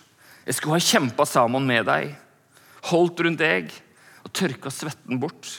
Jeg 0.49 0.57
skulle 0.57 0.79
ha 0.79 0.81
kjempa 0.81 1.27
sammen 1.29 1.67
med 1.69 1.85
deg, 1.85 2.15
holdt 2.89 3.21
rundt 3.21 3.43
deg 3.43 3.73
og 4.25 4.31
tørka 4.33 4.73
svetten 4.73 5.21
bort. 5.21 5.51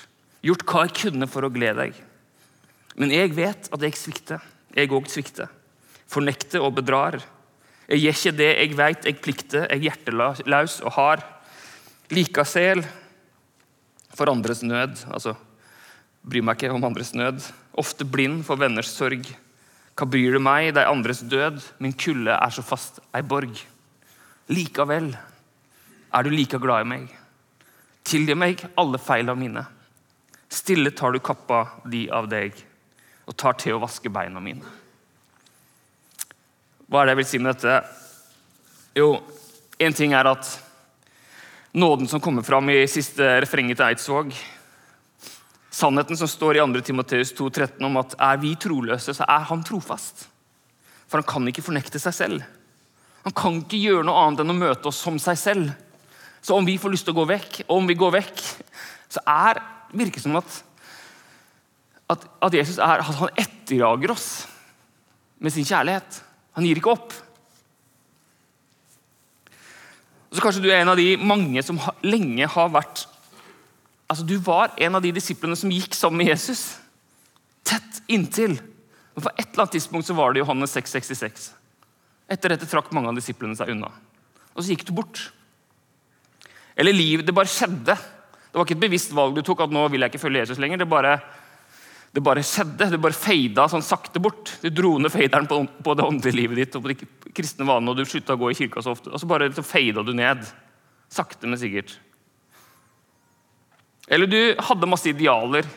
Gjort 0.41 0.65
hva 0.65 0.87
jeg 0.87 0.95
kunne 1.03 1.27
for 1.29 1.45
å 1.45 1.51
glede 1.53 1.83
deg. 1.83 1.99
Men 2.97 3.13
jeg 3.13 3.35
vet 3.37 3.69
at 3.69 3.85
jeg 3.85 3.99
svikter. 3.99 4.41
Jeg 4.73 4.89
òg 4.89 5.05
svikter. 5.11 5.51
Fornekter 6.09 6.65
og 6.65 6.73
bedrar. 6.79 7.19
Jeg 7.85 8.01
gjør 8.01 8.17
ikke 8.17 8.35
det 8.39 8.49
jeg 8.49 8.75
vet 8.81 9.07
jeg 9.11 9.21
plikter. 9.21 9.69
Jeg 9.69 9.77
er 9.77 9.85
hjerteløs 9.85 10.81
og 10.81 10.95
har 10.97 11.23
likasel 12.09 12.81
for 14.17 14.33
andres 14.33 14.65
nød. 14.65 15.05
Altså, 15.13 15.37
bryr 16.25 16.49
meg 16.49 16.57
ikke 16.57 16.73
om 16.73 16.89
andres 16.89 17.13
nød. 17.13 17.43
Ofte 17.77 18.09
blind 18.09 18.41
for 18.47 18.57
venners 18.57 18.89
sorg. 18.89 19.29
Hva 19.93 20.07
bryr 20.09 20.39
det 20.39 20.41
meg, 20.41 20.73
de 20.73 20.89
andres 20.89 21.21
død? 21.21 21.61
Min 21.77 21.93
kulde 21.93 22.33
er 22.33 22.57
så 22.57 22.65
fast 22.65 23.03
ei 23.13 23.21
borg. 23.21 23.53
Likevel 24.49 25.11
er 25.13 26.25
du 26.25 26.31
like 26.33 26.57
glad 26.57 26.85
i 26.85 26.89
meg. 26.89 27.09
Tilgi 28.09 28.35
meg 28.37 28.63
alle 28.79 28.97
feil 29.01 29.29
av 29.29 29.37
mine. 29.37 29.61
Stille 30.49 30.91
tar 30.97 31.13
du 31.13 31.19
kappa 31.21 31.65
di 31.85 32.07
av 32.09 32.29
deg 32.31 32.57
og 33.29 33.37
tar 33.37 33.59
til 33.61 33.77
å 33.77 33.83
vaske 33.83 34.09
beina 34.09 34.41
mine. 34.41 34.65
Hva 36.89 37.03
er 37.03 37.09
det 37.09 37.13
jeg 37.13 37.19
vil 37.19 37.29
si 37.29 37.41
med 37.43 37.53
dette? 37.53 37.75
Jo, 38.97 39.11
én 39.77 39.93
ting 39.93 40.15
er 40.17 40.31
at 40.31 40.49
nåden 41.77 42.09
som 42.09 42.21
kommer 42.21 42.41
fram 42.41 42.71
i 42.73 42.81
siste 42.89 43.35
refrenget 43.43 43.77
til 43.77 43.85
Eidsvåg, 43.85 44.33
sannheten 45.69 46.17
som 46.17 46.27
står 46.27 46.57
i 46.57 46.63
2. 46.65 46.81
Timoteus 46.87 47.35
2,13 47.37 47.85
om 47.85 48.01
at 48.01 48.17
er 48.17 48.41
vi 48.41 48.55
troløse, 48.57 49.13
så 49.13 49.27
er 49.29 49.45
han 49.51 49.61
trofast. 49.63 50.25
For 51.05 51.21
han 51.21 51.29
kan 51.29 51.45
ikke 51.51 51.67
fornekte 51.69 52.01
seg 52.01 52.17
selv. 52.17 52.49
Han 53.25 53.35
kan 53.35 53.59
ikke 53.61 53.81
gjøre 53.81 54.05
noe 54.07 54.23
annet 54.23 54.43
enn 54.43 54.53
å 54.53 54.57
møte 54.57 54.89
oss 54.91 55.01
som 55.03 55.19
seg 55.21 55.39
selv. 55.39 55.71
Så 56.41 56.55
om 56.55 56.67
vi 56.67 56.77
får 56.79 56.93
lyst 56.93 57.07
til 57.07 57.15
å 57.15 57.19
gå 57.19 57.27
vekk, 57.29 57.61
og 57.67 57.75
om 57.81 57.89
vi 57.89 57.97
går 57.99 58.15
vekk, 58.15 58.43
så 59.11 59.23
er, 59.27 59.59
virker 59.91 60.21
det 60.21 60.23
som 60.23 60.37
at, 60.39 60.59
at, 62.15 62.27
at 62.47 62.55
Jesus 62.61 62.79
er, 62.79 63.03
at 63.03 63.19
han 63.19 63.41
etterjager 63.43 64.13
oss 64.13 64.29
med 65.39 65.53
sin 65.53 65.67
kjærlighet. 65.67 66.21
Han 66.55 66.67
gir 66.67 66.79
ikke 66.79 66.93
opp. 66.95 67.13
Så 70.29 70.43
Kanskje 70.43 70.63
du 70.63 70.69
er 70.69 70.83
en 70.83 70.91
av 70.93 70.99
de 70.99 71.15
mange 71.17 71.61
som 71.65 71.79
lenge 72.05 72.47
har 72.47 72.73
vært 72.73 73.07
altså 74.09 74.25
Du 74.25 74.39
var 74.41 74.71
en 74.81 74.97
av 74.97 75.03
de 75.05 75.11
disiplene 75.13 75.53
som 75.57 75.69
gikk 75.69 75.93
sammen 75.93 76.23
med 76.23 76.31
Jesus. 76.31 76.79
Tett 77.61 77.99
inntil. 78.09 78.55
Men 79.13 79.21
på 79.21 79.29
et 79.35 79.43
eller 79.43 79.61
annet 79.61 79.75
tidspunkt 79.77 80.07
så 80.07 80.15
var 80.17 80.33
det 80.33 80.41
Johannes 80.41 80.73
6,66. 80.73 81.51
Etter 82.29 82.53
dette 82.53 82.69
trakk 82.69 82.91
mange 82.93 83.09
av 83.09 83.17
disiplene 83.17 83.57
seg 83.57 83.73
unna. 83.73 83.89
Og 84.53 84.61
så 84.61 84.73
gikk 84.73 84.85
du 84.87 84.93
bort. 84.97 85.29
Eller 86.79 86.95
livet 86.95 87.25
Det 87.27 87.35
bare 87.35 87.49
skjedde. 87.49 87.95
Det 88.49 88.57
var 88.57 88.65
ikke 88.65 88.77
et 88.77 88.87
bevisst 88.87 89.13
valg 89.13 89.35
du 89.37 89.43
tok 89.45 89.65
at 89.65 89.73
nå 89.73 89.83
vil 89.93 90.01
jeg 90.01 90.13
ikke 90.13 90.21
følge 90.23 90.43
Jesus 90.45 90.61
lenger. 90.61 90.81
Det 90.81 90.89
bare, 90.89 91.17
det 92.15 92.23
bare 92.25 92.45
skjedde. 92.45 92.89
Det 92.93 93.01
bare 93.01 93.17
feida 93.17 93.67
sånn 93.69 93.85
sakte 93.85 94.21
bort. 94.21 94.55
Du 94.63 94.69
dro 94.73 94.95
ned 95.01 95.13
feideren 95.13 95.49
på, 95.49 95.61
på, 95.85 95.95
det 95.97 96.07
åndelige 96.07 96.37
livet 96.37 96.61
ditt 96.63 96.77
og 96.79 96.85
på 96.85 96.93
de 96.93 97.33
kristne 97.35 97.67
vanene, 97.67 97.93
og 97.93 97.99
du 97.99 98.09
slutta 98.09 98.37
å 98.37 98.41
gå 98.41 98.49
i 98.51 98.57
kirka 98.57 98.81
så 98.85 98.95
ofte. 98.95 99.13
Og 99.13 99.21
så 99.21 99.29
bare 99.29 99.51
så 99.53 99.65
feida 99.65 100.05
du 100.05 100.15
ned. 100.17 100.45
Sakte, 101.13 101.49
men 101.49 101.61
sikkert. 101.61 101.93
Eller 104.09 104.29
du 104.29 104.39
hadde 104.65 104.89
masse 104.89 105.09
idealer. 105.09 105.69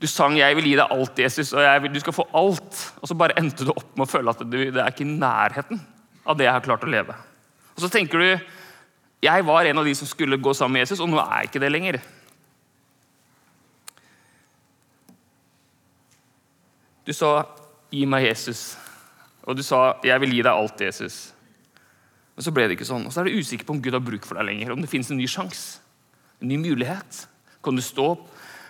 Du 0.00 0.06
sang 0.08 0.36
'Jeg 0.36 0.56
vil 0.56 0.64
gi 0.64 0.76
deg 0.76 0.88
alt, 0.90 1.18
Jesus', 1.18 1.52
og 1.52 1.82
vil, 1.82 1.92
du 1.92 2.00
skal 2.00 2.12
få 2.16 2.24
alt. 2.32 2.78
Og 3.02 3.08
så 3.08 3.14
bare 3.14 3.36
endte 3.38 3.64
du 3.64 3.70
opp 3.70 3.96
med 3.96 4.06
å 4.06 4.10
føle 4.10 4.30
at 4.30 4.38
du, 4.38 4.70
det 4.72 4.80
er 4.80 4.88
ikke 4.88 5.04
i 5.04 5.18
nærheten 5.18 5.80
av 6.24 6.38
det 6.38 6.46
jeg 6.46 6.52
har 6.56 6.64
klart 6.64 6.84
å 6.84 6.90
leve. 6.90 7.16
Og 7.76 7.84
så 7.84 7.90
tenker 7.92 8.18
du 8.18 8.40
jeg 9.20 9.44
var 9.44 9.68
en 9.68 9.78
av 9.78 9.84
de 9.84 9.92
som 9.94 10.08
skulle 10.08 10.40
gå 10.40 10.54
sammen 10.56 10.78
med 10.78 10.86
Jesus, 10.86 11.02
og 11.04 11.10
nå 11.12 11.20
er 11.20 11.42
jeg 11.42 11.50
ikke 11.50 11.60
det 11.60 11.72
lenger. 11.72 12.00
Du 17.04 17.12
sa 17.12 17.44
'gi 17.92 18.06
meg 18.06 18.24
Jesus', 18.24 18.78
og 19.44 19.56
du 19.56 19.62
sa 19.62 20.00
'jeg 20.02 20.20
vil 20.20 20.32
gi 20.32 20.42
deg 20.42 20.52
alt, 20.52 20.80
Jesus'. 20.80 21.32
Men 22.36 22.44
så 22.44 22.52
ble 22.54 22.68
det 22.68 22.78
ikke 22.78 22.88
sånn. 22.88 23.04
Og 23.04 23.12
så 23.12 23.20
er 23.20 23.24
du 23.24 23.36
usikker 23.36 23.66
på 23.66 23.74
om 23.74 23.82
Gud 23.82 23.92
har 23.92 24.00
bruk 24.00 24.24
for 24.24 24.34
deg 24.36 24.46
lenger. 24.46 24.72
Om 24.72 24.80
det 24.80 24.88
finnes 24.88 25.10
en 25.10 25.18
ny 25.18 25.26
sjanse, 25.26 25.80
en 26.40 26.48
ny 26.48 26.56
mulighet. 26.56 27.26
Kan 27.62 27.76
du 27.76 27.82
stå 27.82 28.16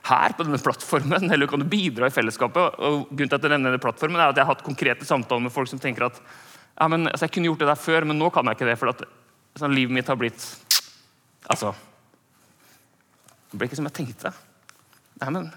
her 0.08 0.32
på 0.36 0.46
denne 0.46 0.60
plattformen, 0.62 1.30
eller 1.32 1.48
kan 1.50 1.60
du 1.60 1.68
bidra 1.68 2.08
i 2.08 2.14
fellesskapet? 2.14 2.78
Og 2.80 3.10
grunnen 3.10 3.30
til 3.30 3.36
at 3.36 3.44
jeg 3.44 3.52
nevner 3.52 3.72
denne 3.72 3.82
plattformen 3.82 4.20
er 4.20 4.32
at 4.32 4.38
jeg 4.38 4.46
har 4.46 4.54
hatt 4.54 4.66
konkrete 4.66 5.08
samtaler 5.08 5.44
med 5.44 5.54
folk 5.54 5.68
som 5.70 5.82
tenker 5.82 6.08
at 6.08 6.20
ja, 6.20 6.86
men, 6.88 7.08
altså, 7.10 7.26
jeg 7.26 7.34
kunne 7.34 7.50
gjort 7.50 7.60
det 7.60 7.68
der 7.68 7.80
før, 7.80 8.06
men 8.08 8.16
nå 8.20 8.30
kan 8.32 8.48
jeg 8.48 8.56
ikke 8.56 8.70
det. 8.70 8.78
for 8.80 8.92
at 8.94 9.02
sånn 9.60 9.74
livet 9.76 9.92
mitt 9.92 10.08
har 10.08 10.18
blitt 10.20 10.44
Altså 11.50 11.72
Det 13.50 13.58
ble 13.58 13.66
ikke 13.66 13.78
som 13.80 13.88
jeg 13.88 13.96
tenkte. 13.96 14.30
Nei, 15.20 15.30
men 15.34 15.48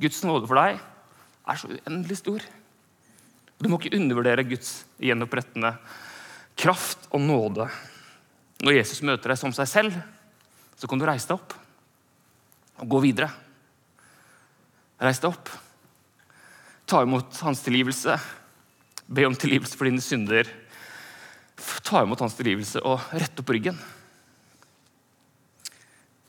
Guds 0.00 0.22
nåde 0.24 0.48
for 0.48 0.58
deg 0.58 0.78
er 0.80 1.58
så 1.60 1.68
uendelig 1.68 2.16
stor. 2.22 2.46
Du 3.60 3.68
må 3.68 3.78
ikke 3.78 3.98
undervurdere 3.98 4.46
Guds 4.48 4.80
gjenopprettende 5.02 5.74
kraft 6.58 7.04
og 7.12 7.20
nåde. 7.22 7.68
Når 8.62 8.78
Jesus 8.78 9.02
møter 9.06 9.34
deg 9.34 9.38
som 9.38 9.54
seg 9.54 9.68
selv, 9.70 9.98
så 10.78 10.88
kan 10.90 10.98
du 10.98 11.06
reise 11.06 11.28
deg 11.28 11.36
opp 11.36 11.54
og 12.82 12.88
gå 12.96 13.02
videre. 13.04 13.28
Reis 15.02 15.20
deg 15.22 15.34
opp. 15.34 15.50
Ta 16.86 17.02
imot 17.02 17.42
hans 17.42 17.62
tilgivelse. 17.64 18.16
Be 19.06 19.26
om 19.26 19.34
tilgivelse 19.36 19.76
for 19.76 19.90
dine 19.90 20.02
synder 20.04 20.48
ta 21.92 22.02
imot 22.02 22.22
hans 22.24 22.36
tilgivelse 22.38 22.82
og 22.88 23.12
rett 23.12 23.40
opp 23.40 23.52
ryggen. 23.52 23.76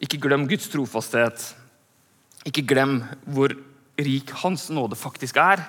Ikke 0.03 0.20
glem 0.22 0.48
Guds 0.50 0.68
trofasthet. 0.72 1.53
Ikke 2.48 2.65
glem 2.68 3.00
hvor 3.24 3.53
rik 3.96 4.34
hans 4.42 4.68
nåde 4.74 5.00
faktisk 5.00 5.39
er. 5.39 5.63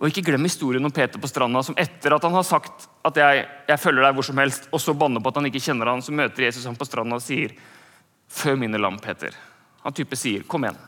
Og 0.00 0.08
ikke 0.08 0.24
glem 0.30 0.48
historien 0.48 0.84
om 0.84 0.94
Peter 0.94 1.20
på 1.20 1.28
stranda, 1.28 1.62
som 1.62 1.76
etter 1.78 2.16
at 2.16 2.24
han 2.24 2.34
har 2.34 2.46
sagt 2.48 2.88
at 3.06 3.18
jeg, 3.20 3.44
jeg 3.68 3.82
følger 3.82 4.06
deg 4.06 4.16
hvor 4.16 4.26
som 4.26 4.40
helst, 4.40 4.66
og 4.72 4.80
så 4.80 4.96
banner 4.96 5.20
på 5.22 5.30
at 5.30 5.38
han 5.38 5.48
ikke 5.50 5.60
kjenner 5.62 5.92
han, 5.92 6.02
så 6.02 6.14
møter 6.16 6.46
Jesus 6.46 6.64
ham 6.66 6.78
på 6.78 6.88
stranda 6.88 7.20
og 7.20 7.24
sier, 7.24 7.52
'Før 8.30 8.56
mine 8.56 8.78
lam, 8.78 8.96
Peter'. 8.98 9.34
Han 9.82 9.92
type 9.92 10.16
sier, 10.16 10.42
'Kom 10.42 10.64
igjen'. 10.64 10.78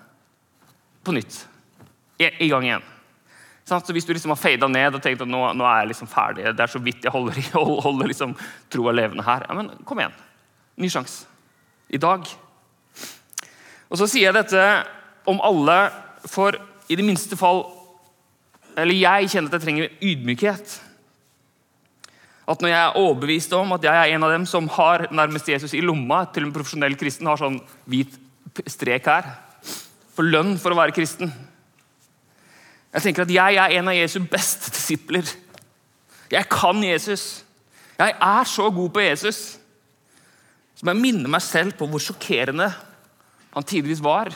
På 1.03 1.15
nytt. 1.15 1.47
I, 2.19 2.29
i 2.47 2.49
gang 2.51 2.67
igjen. 2.67 2.89
Så 3.65 3.79
Hvis 3.95 4.05
du 4.05 4.13
liksom 4.13 4.35
har 4.35 4.41
fada 4.41 4.69
ned 4.69 4.97
og 4.97 5.03
tenkt 5.03 5.23
at 5.23 5.31
nå, 5.31 5.41
nå, 5.55 5.65
er 5.65 5.83
jeg 5.83 5.93
liksom 5.93 6.11
ferdig, 6.11 6.45
det 6.51 6.65
er 6.65 6.71
så 6.71 6.81
vidt 6.83 7.05
jeg 7.07 7.15
holder, 7.15 7.39
holder 7.87 8.11
liksom 8.11 8.35
troa 8.73 8.95
levende 8.95 9.25
her 9.27 9.47
ja, 9.47 9.55
men 9.57 9.71
Kom 9.87 10.03
igjen. 10.03 10.17
Ny 10.83 10.91
sjanse. 10.91 11.29
I 11.93 12.01
dag. 12.01 12.27
Og 13.93 14.01
Så 14.01 14.09
sier 14.09 14.31
jeg 14.31 14.37
dette 14.39 14.63
om 15.29 15.39
alle, 15.45 15.79
for 16.27 16.57
i 16.89 16.97
det 16.99 17.05
minste 17.07 17.37
fall 17.39 17.63
Eller 18.77 18.97
jeg 18.97 19.29
kjenner 19.29 19.53
at 19.53 19.59
jeg 19.59 19.65
trenger 19.67 19.95
ydmykhet. 20.01 20.75
At 22.49 22.63
når 22.65 22.73
jeg 22.73 22.83
er 22.83 22.99
overbevist 22.99 23.53
om 23.55 23.75
at 23.77 23.85
jeg 23.85 23.93
er 23.93 24.15
en 24.17 24.25
av 24.27 24.33
dem 24.33 24.47
som 24.49 24.67
har 24.75 25.07
nærmest 25.13 25.51
Jesus 25.53 25.75
i 25.77 25.83
lomma, 25.85 26.25
til 26.33 26.47
en 26.47 26.55
profesjonell 26.55 26.97
kristen 26.99 27.29
har 27.29 27.39
sånn 27.39 27.61
hvit 27.85 28.17
strek 28.73 29.07
her, 29.13 29.29
for 30.13 30.29
lønn 30.29 30.57
for 30.61 30.75
å 30.75 30.79
være 30.79 30.95
kristen 30.97 31.33
jeg 32.93 33.07
tenker 33.07 33.25
at 33.25 33.33
jeg 33.33 33.57
er 33.57 33.79
en 33.79 33.89
av 33.89 33.97
Jesu 33.97 34.19
beste 34.29 34.73
disipler. 34.73 35.25
Jeg 36.33 36.49
kan 36.53 36.83
Jesus. 36.85 37.41
Jeg 37.97 38.13
er 38.13 38.49
så 38.49 38.69
god 38.73 38.93
på 38.93 39.05
Jesus. 39.05 39.41
Som 40.77 40.91
jeg 40.93 41.01
minner 41.01 41.33
meg 41.33 41.45
selv 41.45 41.77
på 41.79 41.89
hvor 41.89 42.03
sjokkerende 42.03 42.69
han 43.53 43.69
tidvis 43.69 44.03
var 44.05 44.33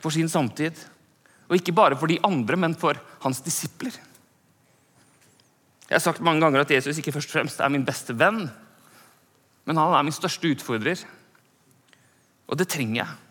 for 0.00 0.12
sin 0.12 0.28
samtid. 0.28 0.76
Og 1.48 1.56
ikke 1.56 1.76
bare 1.76 1.96
for 1.96 2.10
de 2.10 2.20
andre, 2.24 2.58
men 2.60 2.76
for 2.76 3.00
hans 3.24 3.40
disipler. 3.44 3.96
Jeg 5.88 5.96
har 5.96 6.04
sagt 6.04 6.22
mange 6.22 6.44
ganger 6.44 6.62
at 6.62 6.70
Jesus 6.70 7.00
ikke 7.00 7.16
først 7.16 7.32
og 7.32 7.38
fremst 7.38 7.64
er 7.64 7.72
min 7.72 7.84
beste 7.84 8.14
venn, 8.14 8.44
men 9.66 9.80
han 9.80 9.96
er 9.96 10.04
min 10.06 10.14
største 10.14 10.52
utfordrer. 10.52 11.00
Og 12.46 12.60
det 12.60 12.68
trenger 12.70 13.02
jeg. 13.02 13.29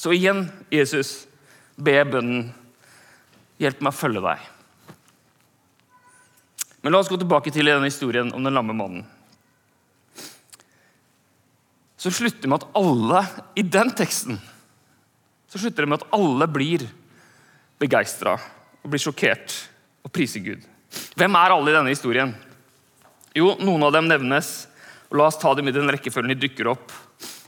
Så 0.00 0.14
igjen, 0.16 0.46
Jesus, 0.72 1.26
be 1.76 1.98
bønnen 2.08 2.48
Hjelp 3.60 3.82
meg 3.84 3.92
å 3.92 3.98
følge 3.98 4.22
deg. 4.24 4.44
Men 6.80 6.94
la 6.94 7.00
oss 7.02 7.10
gå 7.12 7.18
tilbake 7.20 7.52
til 7.52 7.68
denne 7.68 7.90
historien 7.90 8.30
om 8.32 8.46
den 8.46 8.56
lamme 8.56 8.72
mannen. 8.72 9.02
Så 12.00 12.08
slutter 12.08 12.46
det 12.46 12.48
med 12.48 12.62
at 12.62 12.78
alle 12.80 13.20
i 13.60 13.64
den 13.66 13.92
teksten 13.92 14.40
så 15.50 15.58
slutter 15.58 15.84
det 15.84 15.90
med 15.90 16.00
at 16.00 16.14
alle 16.16 16.46
blir 16.48 16.86
begeistra 17.82 18.38
og 18.80 18.88
blir 18.88 19.02
sjokkert 19.02 19.52
og 20.06 20.14
priser 20.14 20.40
Gud. 20.40 20.64
Hvem 21.20 21.36
er 21.36 21.52
alle 21.52 21.74
i 21.74 21.76
denne 21.76 21.92
historien? 21.92 22.32
Jo, 23.36 23.52
noen 23.60 23.84
av 23.84 23.92
dem 23.98 24.08
nevnes. 24.08 24.70
og 25.10 25.20
La 25.20 25.28
oss 25.28 25.36
ta 25.42 25.52
dem 25.58 25.68
i 25.68 25.76
den 25.76 25.90
rekkefølgen 25.92 26.32
de 26.32 26.40
dukker 26.46 26.72
opp. 26.72 26.96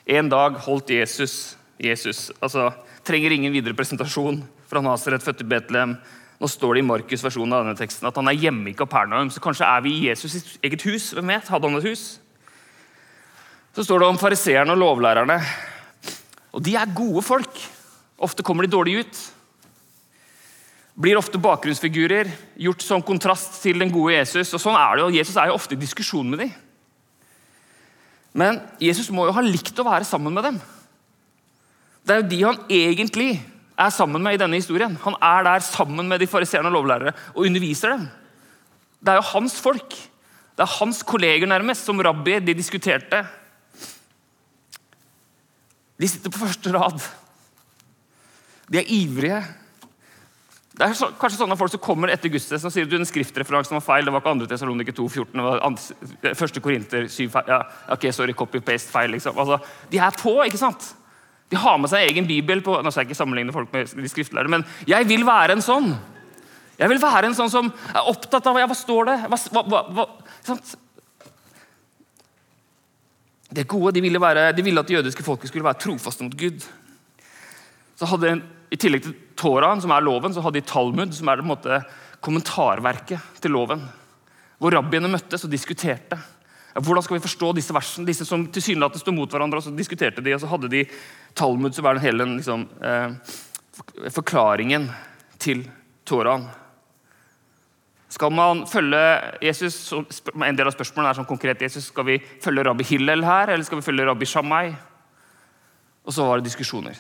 En 0.05 0.29
dag 0.29 0.61
holdt 0.67 0.93
Jesus 0.93 1.55
Jesus, 1.83 2.31
altså, 2.41 2.71
trenger 3.07 3.35
ingen 3.35 3.55
videre 3.55 3.75
presentasjon 3.75 4.43
fra 4.71 4.83
Nasaret, 4.85 5.25
født 5.25 5.43
i 5.43 5.49
Betlehem. 5.51 5.97
Nå 6.43 6.49
står 6.51 6.77
det 6.77 6.83
i 6.83 6.87
Markus' 6.87 7.23
versjon 7.23 7.53
av 7.55 7.65
denne 7.65 7.79
teksten 7.79 8.09
at 8.09 8.17
han 8.19 8.31
er 8.31 8.39
hjemme 8.39 8.71
i 8.71 8.77
Kapernaum. 8.79 9.31
Så 9.31 9.43
kanskje 9.43 9.67
er 9.67 9.83
vi 9.85 9.93
i 9.95 10.09
Jesus' 10.09 10.57
eget 10.63 10.83
hus. 10.89 11.13
Hvem 11.15 11.35
vet? 11.35 11.51
Hadde 11.51 11.71
han 11.71 11.79
et 11.79 11.87
hus? 11.87 12.07
Så 13.77 13.85
står 13.87 14.03
det 14.03 14.09
om 14.11 14.19
fariseerne 14.21 14.75
og 14.75 14.83
lovlærerne. 14.83 15.39
Og 16.53 16.65
de 16.65 16.75
er 16.77 16.97
gode 16.97 17.23
folk. 17.25 17.63
Ofte 18.23 18.45
kommer 18.47 18.67
de 18.67 18.75
dårlig 18.75 18.99
ut. 19.03 19.23
Blir 21.03 21.17
ofte 21.17 21.41
bakgrunnsfigurer, 21.41 22.29
gjort 22.61 22.83
som 22.85 23.03
kontrast 23.07 23.57
til 23.63 23.79
den 23.81 23.91
gode 23.95 24.19
Jesus. 24.19 24.53
Og 24.53 24.61
sånn 24.61 24.77
er 24.77 24.99
det 24.99 25.07
jo. 25.07 25.15
Jesus 25.17 25.39
er 25.41 25.49
jo 25.49 25.57
ofte 25.57 25.79
i 25.79 25.81
diskusjon 25.81 26.29
med 26.29 26.45
dem. 26.45 26.53
Men 28.37 28.61
Jesus 28.81 29.11
må 29.13 29.27
jo 29.29 29.35
ha 29.37 29.45
likt 29.45 29.79
å 29.79 29.87
være 29.89 30.09
sammen 30.09 30.35
med 30.37 30.51
dem. 30.51 30.61
Det 32.03 32.15
er 32.15 32.23
jo 32.23 32.31
de 32.31 32.41
han 32.43 32.63
egentlig 32.71 33.31
er 33.79 33.93
sammen 33.95 34.23
med 34.23 34.37
i 34.37 34.41
denne 34.43 34.59
historien. 34.59 34.97
Han 35.05 35.17
er 35.23 35.47
der 35.47 35.65
sammen 35.65 36.09
med 36.09 36.21
de 36.23 36.27
fariseerne 36.31 36.71
og 36.71 36.81
lovlærere 36.81 37.15
og 37.35 37.47
underviser 37.47 37.95
dem. 37.95 38.09
Det 39.03 39.13
er 39.13 39.21
jo 39.21 39.31
hans 39.33 39.61
folk. 39.61 39.97
Det 40.53 40.65
er 40.65 40.77
hans 40.79 41.03
kolleger 41.03 41.49
nærmest, 41.49 41.87
som 41.87 42.01
rabbi. 42.01 42.39
De 42.41 42.55
diskuterte. 42.55 43.25
De 46.01 46.09
sitter 46.09 46.31
på 46.31 46.43
første 46.43 46.73
rad. 46.75 47.03
De 48.73 48.79
er 48.79 48.89
ivrige. 48.89 49.43
Det 50.73 50.87
er 50.87 50.95
så, 50.97 51.11
kanskje 51.21 51.43
sånne 51.43 51.57
folk 51.61 51.71
som 51.75 51.83
kommer 51.85 52.11
etter 52.11 52.33
gudstjenesten 52.33 52.71
og 52.71 52.73
sier 52.75 52.87
at 52.89 52.95
den 52.95 53.07
skriftreferansen 53.07 53.77
var 53.77 53.85
feil. 53.85 54.07
Det 54.09 54.15
var 54.15 54.25
ikke 54.25 54.47
2. 54.47 54.49
Tessalonike 54.51 54.95
2,14, 54.97 55.35
det 55.37 55.45
var 55.45 56.47
1. 56.49 56.61
Korinter 56.65 57.09
7 57.13 57.27
ja, 57.49 57.59
ok, 57.93 58.09
sorry, 58.11 58.33
copy-paste 58.33 58.91
feil. 58.91 59.13
liksom. 59.13 59.39
Altså, 59.39 59.61
de 59.93 60.01
er 60.01 60.17
på, 60.17 60.33
ikke 60.49 60.61
sant? 60.61 60.95
De 61.53 61.61
har 61.61 61.77
med 61.77 61.91
seg 61.93 62.09
egen 62.09 62.25
bibel. 62.25 62.63
på, 62.65 62.79
nå 62.81 62.91
skal 62.91 63.05
jeg 63.05 63.11
ikke 63.11 63.19
sammenligne 63.19 63.53
folk 63.53 63.73
med 63.75 63.91
de 63.93 64.09
skriftlærere, 64.09 64.49
men 64.55 64.65
jeg 64.89 65.09
vil 65.11 65.27
være 65.29 65.59
en 65.59 65.65
sånn. 65.65 65.91
Jeg 66.79 66.89
vil 66.89 67.03
være 67.03 67.29
en 67.29 67.37
sånn 67.37 67.53
som 67.53 67.69
er 67.93 68.09
opptatt 68.09 68.47
av 68.49 68.57
ja, 68.59 68.67
hva 68.67 68.77
står 68.77 69.11
det 69.11 69.17
hva, 69.29 69.39
hva, 69.69 69.83
hva? 69.93 70.07
Det 73.53 73.67
gode, 73.69 73.93
de 73.93 74.01
ville, 74.01 74.21
være, 74.21 74.49
de 74.57 74.65
ville, 74.65 74.81
at 74.81 74.89
det 74.89 74.97
jødiske 74.97 75.25
folket 75.27 75.53
skulle 75.53 75.67
være 75.67 75.83
trofaste 75.85 76.25
mot 76.25 76.37
Gud. 76.41 76.65
Så 78.01 78.09
hadde 78.09 78.39
I 78.73 78.79
tillegg 78.81 79.05
til 79.05 79.17
Toraen, 79.37 79.83
som 79.85 79.93
er 79.93 80.05
loven, 80.05 80.33
så 80.33 80.41
hadde 80.41 80.63
de 80.63 80.71
Talmud, 80.71 81.13
som 81.13 81.29
er 81.29 81.43
på 81.43 81.45
en 81.45 81.53
måte, 81.53 81.83
kommentarverket 82.25 83.43
til 83.45 83.53
loven. 83.53 83.85
Hvor 84.57 84.73
rabbiene 84.73 85.11
møttes 85.13 85.45
og 85.45 85.53
diskuterte. 85.53 86.17
Hvordan 86.75 87.05
skal 87.05 87.19
vi 87.19 87.27
forstå 87.27 87.53
disse 87.53 87.75
versene? 87.77 88.09
Disse 88.09 88.25
som 88.25 88.47
tilsynelatende 88.49 89.03
sto 89.03 89.13
mot 89.13 89.31
hverandre. 89.31 89.61
og 89.61 89.67
Så 89.67 89.77
diskuterte 89.77 90.25
de, 90.25 90.33
og 90.35 90.41
så 90.41 90.49
hadde 90.49 90.71
de 90.73 90.87
Talmud, 91.37 91.75
som 91.75 91.87
er 91.87 91.99
den 91.99 92.07
hele 92.07 92.25
liksom, 92.37 92.69
eh, 92.81 94.09
forklaringen 94.09 94.89
til 95.39 95.67
Toraen. 96.07 96.49
Skal 98.09 98.33
man 98.33 98.67
følge 98.67 99.39
Jesus, 99.43 99.93
En 99.93 100.57
del 100.57 100.67
av 100.67 100.75
spørsmålene 100.75 101.11
er 101.11 101.15
sånn 101.15 101.29
konkret 101.29 101.63
Jesus, 101.63 101.87
skal 101.87 102.05
vi 102.05 102.19
følge 102.43 102.65
rabbi 102.65 102.85
Hillel 102.85 103.25
her, 103.25 103.49
eller 103.49 103.65
skal 103.65 103.81
vi 103.81 103.87
følge 103.87 104.07
rabbi 104.07 104.27
Shammai? 104.27 104.77
Og 106.05 106.13
så 106.13 106.27
var 106.27 106.39
det 106.39 106.51
diskusjoner. 106.51 106.97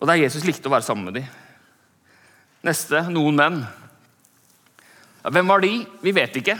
Og 0.00 0.06
der 0.06 0.20
Jesus 0.20 0.44
likte 0.44 0.68
å 0.68 0.72
være 0.72 0.86
sammen 0.86 1.04
med 1.04 1.14
dem. 1.14 1.28
Neste 2.64 3.02
noen 3.10 3.36
menn. 3.36 3.60
Ja, 5.24 5.30
hvem 5.30 5.48
var 5.48 5.60
de? 5.60 5.86
Vi 6.02 6.12
vet 6.12 6.36
ikke. 6.36 6.58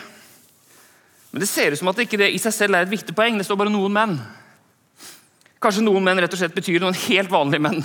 Men 1.37 1.43
det 1.43 1.50
ser 1.50 1.69
ut 1.69 1.76
som 1.76 1.90
at 1.90 1.99
ikke 2.00 2.16
det 2.16 2.31
i 2.33 2.38
seg 2.40 2.52
selv 2.57 2.78
er 2.78 2.87
et 2.87 2.88
viktig 2.88 3.12
poeng. 3.12 3.37
Det 3.37 3.45
står 3.45 3.59
bare 3.61 3.69
'noen 3.69 3.93
menn'. 3.93 4.21
Kanskje 5.61 5.83
noen 5.85 6.02
menn 6.02 6.16
rett 6.16 6.33
og 6.33 6.38
slett 6.38 6.55
betyr 6.55 6.80
noen 6.80 6.95
helt 6.97 7.28
vanlige 7.28 7.60
menn. 7.60 7.84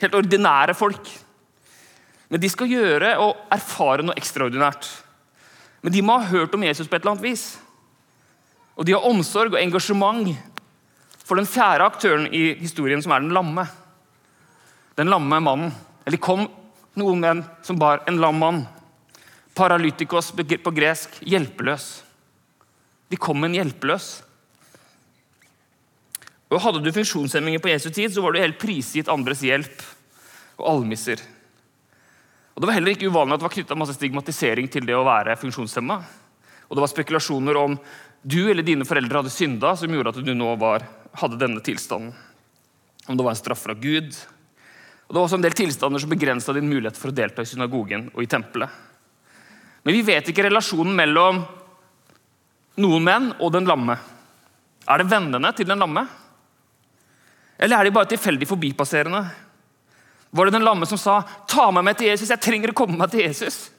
Helt 0.00 0.14
ordinære 0.14 0.74
folk. 0.74 1.10
Men 2.30 2.40
de 2.40 2.48
skal 2.48 2.66
gjøre 2.66 3.18
og 3.20 3.36
erfare 3.52 4.02
noe 4.02 4.16
ekstraordinært. 4.16 4.88
Men 5.82 5.92
de 5.92 6.00
må 6.00 6.16
ha 6.18 6.30
hørt 6.30 6.54
om 6.54 6.62
Jesus 6.62 6.88
på 6.88 6.96
et 6.96 7.02
eller 7.02 7.10
annet 7.10 7.22
vis. 7.22 7.58
Og 8.78 8.86
de 8.86 8.92
har 8.92 9.04
omsorg 9.04 9.52
og 9.52 9.60
engasjement 9.60 10.32
for 11.22 11.36
den 11.36 11.44
fjerde 11.44 11.84
aktøren 11.84 12.32
i 12.32 12.54
historien, 12.54 13.02
som 13.02 13.12
er 13.12 13.20
den 13.20 13.36
lamme. 13.36 13.68
Den 14.96 15.08
lamme 15.12 15.40
mannen. 15.40 15.74
Eller 16.06 16.16
kom 16.16 16.48
noen 16.96 17.20
menn 17.20 17.44
som 17.62 17.76
bar 17.76 18.00
en 18.08 18.16
lam 18.16 18.40
mann. 18.40 18.66
Paralytikos 19.54 20.32
på 20.32 20.72
gresk 20.72 21.20
hjelpeløs. 21.20 22.03
De 23.14 23.20
kom 23.22 23.46
en 23.46 23.54
hjelpeløs. 23.54 24.08
Og 26.50 26.62
Hadde 26.62 26.82
du 26.82 26.90
funksjonshemminger 26.94 27.62
på 27.62 27.70
Jesu 27.70 27.92
tid, 27.94 28.10
så 28.10 28.22
var 28.24 28.34
du 28.34 28.40
helt 28.42 28.58
prisgitt 28.58 29.10
andres 29.10 29.42
hjelp 29.46 29.84
og 30.58 30.66
almisser. 30.72 31.22
Og 32.54 32.62
Det 32.62 32.68
var 32.68 32.76
heller 32.76 32.94
ikke 32.94 33.10
uvanlig 33.10 33.36
at 33.36 33.42
det 33.42 33.46
var 33.48 33.54
knytta 33.54 33.78
masse 33.78 33.94
stigmatisering 33.94 34.66
til 34.70 34.86
det 34.86 34.96
å 34.98 35.06
være 35.06 35.38
funksjonshemma. 35.38 35.96
Og 36.66 36.74
det 36.74 36.82
var 36.82 36.90
spekulasjoner 36.90 37.58
om 37.60 37.78
du 38.22 38.40
eller 38.50 38.66
dine 38.66 38.86
foreldre 38.88 39.20
hadde 39.22 39.34
synda 39.34 39.74
som 39.78 39.94
gjorde 39.94 40.14
at 40.14 40.22
du 40.26 40.34
nå 40.34 40.54
var, 40.58 40.86
hadde 41.14 41.38
denne 41.38 41.62
tilstanden. 41.62 42.14
Om 43.06 43.18
det 43.18 43.26
var 43.26 43.34
en 43.34 43.42
straff 43.42 43.62
fra 43.66 43.74
Gud. 43.78 44.10
Og 45.06 45.10
Det 45.12 45.18
var 45.18 45.26
også 45.26 45.38
en 45.38 45.44
del 45.44 45.54
tilstander 45.54 46.02
som 46.02 46.10
begrensa 46.10 46.54
din 46.56 46.70
mulighet 46.70 46.98
for 46.98 47.12
å 47.12 47.14
delta 47.14 47.42
i 47.42 47.50
synagogen 47.50 48.08
og 48.14 48.22
i 48.24 48.30
tempelet. 48.30 48.70
Men 49.84 49.98
vi 49.98 50.06
vet 50.06 50.30
ikke 50.30 50.46
relasjonen 50.46 50.96
mellom 50.96 51.42
noen 52.80 53.04
menn 53.06 53.30
og 53.38 53.52
den 53.54 53.68
lamme. 53.68 53.96
Er 54.88 55.00
det 55.00 55.10
vennene 55.10 55.52
til 55.56 55.68
den 55.68 55.80
lamme? 55.80 56.04
Eller 57.58 57.78
er 57.78 57.86
de 57.86 57.94
bare 57.94 58.10
tilfeldig 58.10 58.48
forbipasserende? 58.50 59.22
Var 60.34 60.48
det 60.48 60.56
den 60.56 60.66
lamme 60.66 60.86
som 60.86 60.98
sa 60.98 61.22
'ta 61.46 61.70
meg 61.70 61.84
med 61.84 61.96
til 61.98 62.08
Jesus', 62.08 62.30
jeg 62.30 62.40
trenger 62.40 62.70
å 62.70 62.74
komme 62.74 62.98
meg 62.98 63.10
til 63.10 63.20
Jesus? 63.20 63.70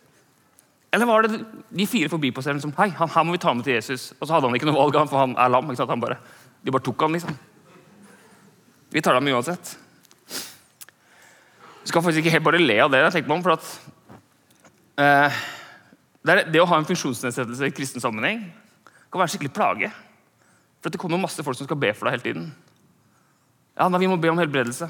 Eller 0.93 1.05
var 1.05 1.21
det 1.21 1.45
de 1.69 1.85
fire 1.87 2.09
forbipasserende 2.09 2.61
som 2.61 2.71
'hei, 2.71 2.89
han 2.89 3.09
her 3.09 3.23
må 3.23 3.31
vi 3.31 3.37
ta 3.37 3.53
med 3.53 3.63
til 3.63 3.75
Jesus'? 3.75 4.13
Og 4.21 4.27
så 4.27 4.33
hadde 4.33 4.47
han 4.47 4.55
ikke 4.55 4.65
noe 4.65 4.79
valg, 4.79 5.09
for 5.09 5.17
han 5.17 5.35
er 5.37 5.49
lam. 5.49 5.65
ikke 5.65 5.77
sant? 5.77 5.89
Han 5.89 6.01
bare, 6.01 6.17
de 6.63 6.71
bare 6.71 6.83
tok 6.83 7.01
han, 7.01 7.11
liksom. 7.11 7.37
Vi 8.91 9.01
tar 9.01 9.13
dem 9.13 9.27
uansett. 9.27 9.77
Du 11.83 11.89
skal 11.89 12.01
faktisk 12.01 12.23
ikke 12.23 12.31
helt 12.31 12.43
bare 12.43 12.57
le 12.57 12.79
av 12.79 12.91
det. 12.91 13.03
jeg 13.03 13.11
tenkte 13.11 13.33
om, 13.33 13.43
for 13.43 13.51
at 13.51 13.81
eh, 14.97 15.31
det, 16.25 16.51
det, 16.53 16.61
å 16.61 16.65
ha 16.65 16.77
en 16.77 16.85
funksjonsnedsettelse 16.85 17.67
i 17.67 17.75
kristen 17.75 18.01
sammenheng 18.01 18.53
kan 19.15 19.23
være 19.23 19.33
skikkelig 19.33 19.55
plage. 19.55 19.89
For 20.83 20.93
det 20.93 20.99
kommer 21.01 21.21
masse 21.21 21.43
folk 21.43 21.57
som 21.57 21.67
skal 21.67 21.79
be 21.79 21.91
for 21.95 22.07
deg 22.07 22.17
hele 22.17 22.25
tiden. 22.25 22.49
Ja, 23.75 23.87
nei, 23.89 23.99
Vi 24.03 24.09
må 24.11 24.19
be 24.21 24.29
om 24.31 24.39
helbredelse. 24.39 24.89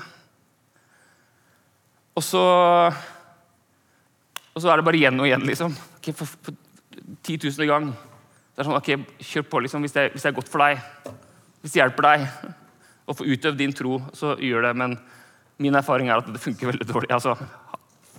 Og 2.15 2.23
så 2.23 2.41
Og 4.55 4.61
så 4.61 4.69
er 4.71 4.77
det 4.77 4.85
bare 4.87 4.95
igjen 4.95 5.19
og 5.19 5.27
igjen, 5.27 5.43
liksom. 5.43 5.73
Okay, 5.97 6.13
for, 6.15 6.25
for 6.25 6.55
10 7.23 7.37
000 7.43 7.67
gang. 7.67 7.89
Det 8.55 8.63
er 8.63 8.67
sånn, 8.69 8.77
ok, 8.77 8.91
Kjør 9.19 9.43
på, 9.51 9.59
liksom, 9.65 9.83
hvis 9.83 9.91
det, 9.91 10.05
hvis 10.13 10.23
det 10.23 10.29
er 10.31 10.37
godt 10.37 10.51
for 10.51 10.63
deg. 10.63 10.79
Hvis 11.59 11.73
det 11.73 11.81
hjelper 11.81 12.07
deg 12.07 12.23
å 13.05 13.15
få 13.17 13.27
utøvd 13.27 13.59
din 13.59 13.75
tro, 13.75 13.97
så 14.15 14.37
gjør 14.39 14.69
det. 14.69 14.71
Men 14.79 14.95
min 15.59 15.75
erfaring 15.75 16.07
er 16.07 16.23
at 16.23 16.31
det 16.31 16.39
funker 16.39 16.71
veldig 16.71 16.87
dårlig. 16.87 17.11
Altså, 17.11 17.35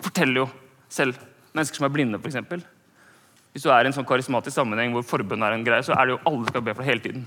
forteller 0.04 0.42
jo 0.42 0.46
selv 0.92 1.16
mennesker 1.56 1.80
som 1.80 1.88
er 1.88 1.94
blinde, 1.96 2.20
f.eks. 2.20 2.68
Hvis 3.56 3.64
du 3.64 3.70
er 3.72 3.86
i 3.86 3.88
en 3.88 3.94
sånn 3.96 4.04
karismatisk 4.04 4.52
sammenheng 4.52 4.92
hvor 4.92 5.04
forbønn 5.08 5.40
er 5.46 5.54
en 5.56 5.62
greie, 5.64 5.80
så 5.80 5.94
er 5.96 6.04
det 6.04 6.12
jo 6.12 6.24
alle 6.28 6.50
skal 6.50 6.60
be 6.60 6.74
for 6.74 6.84
det 6.84 6.90
hele 6.90 7.00
tiden. 7.00 7.22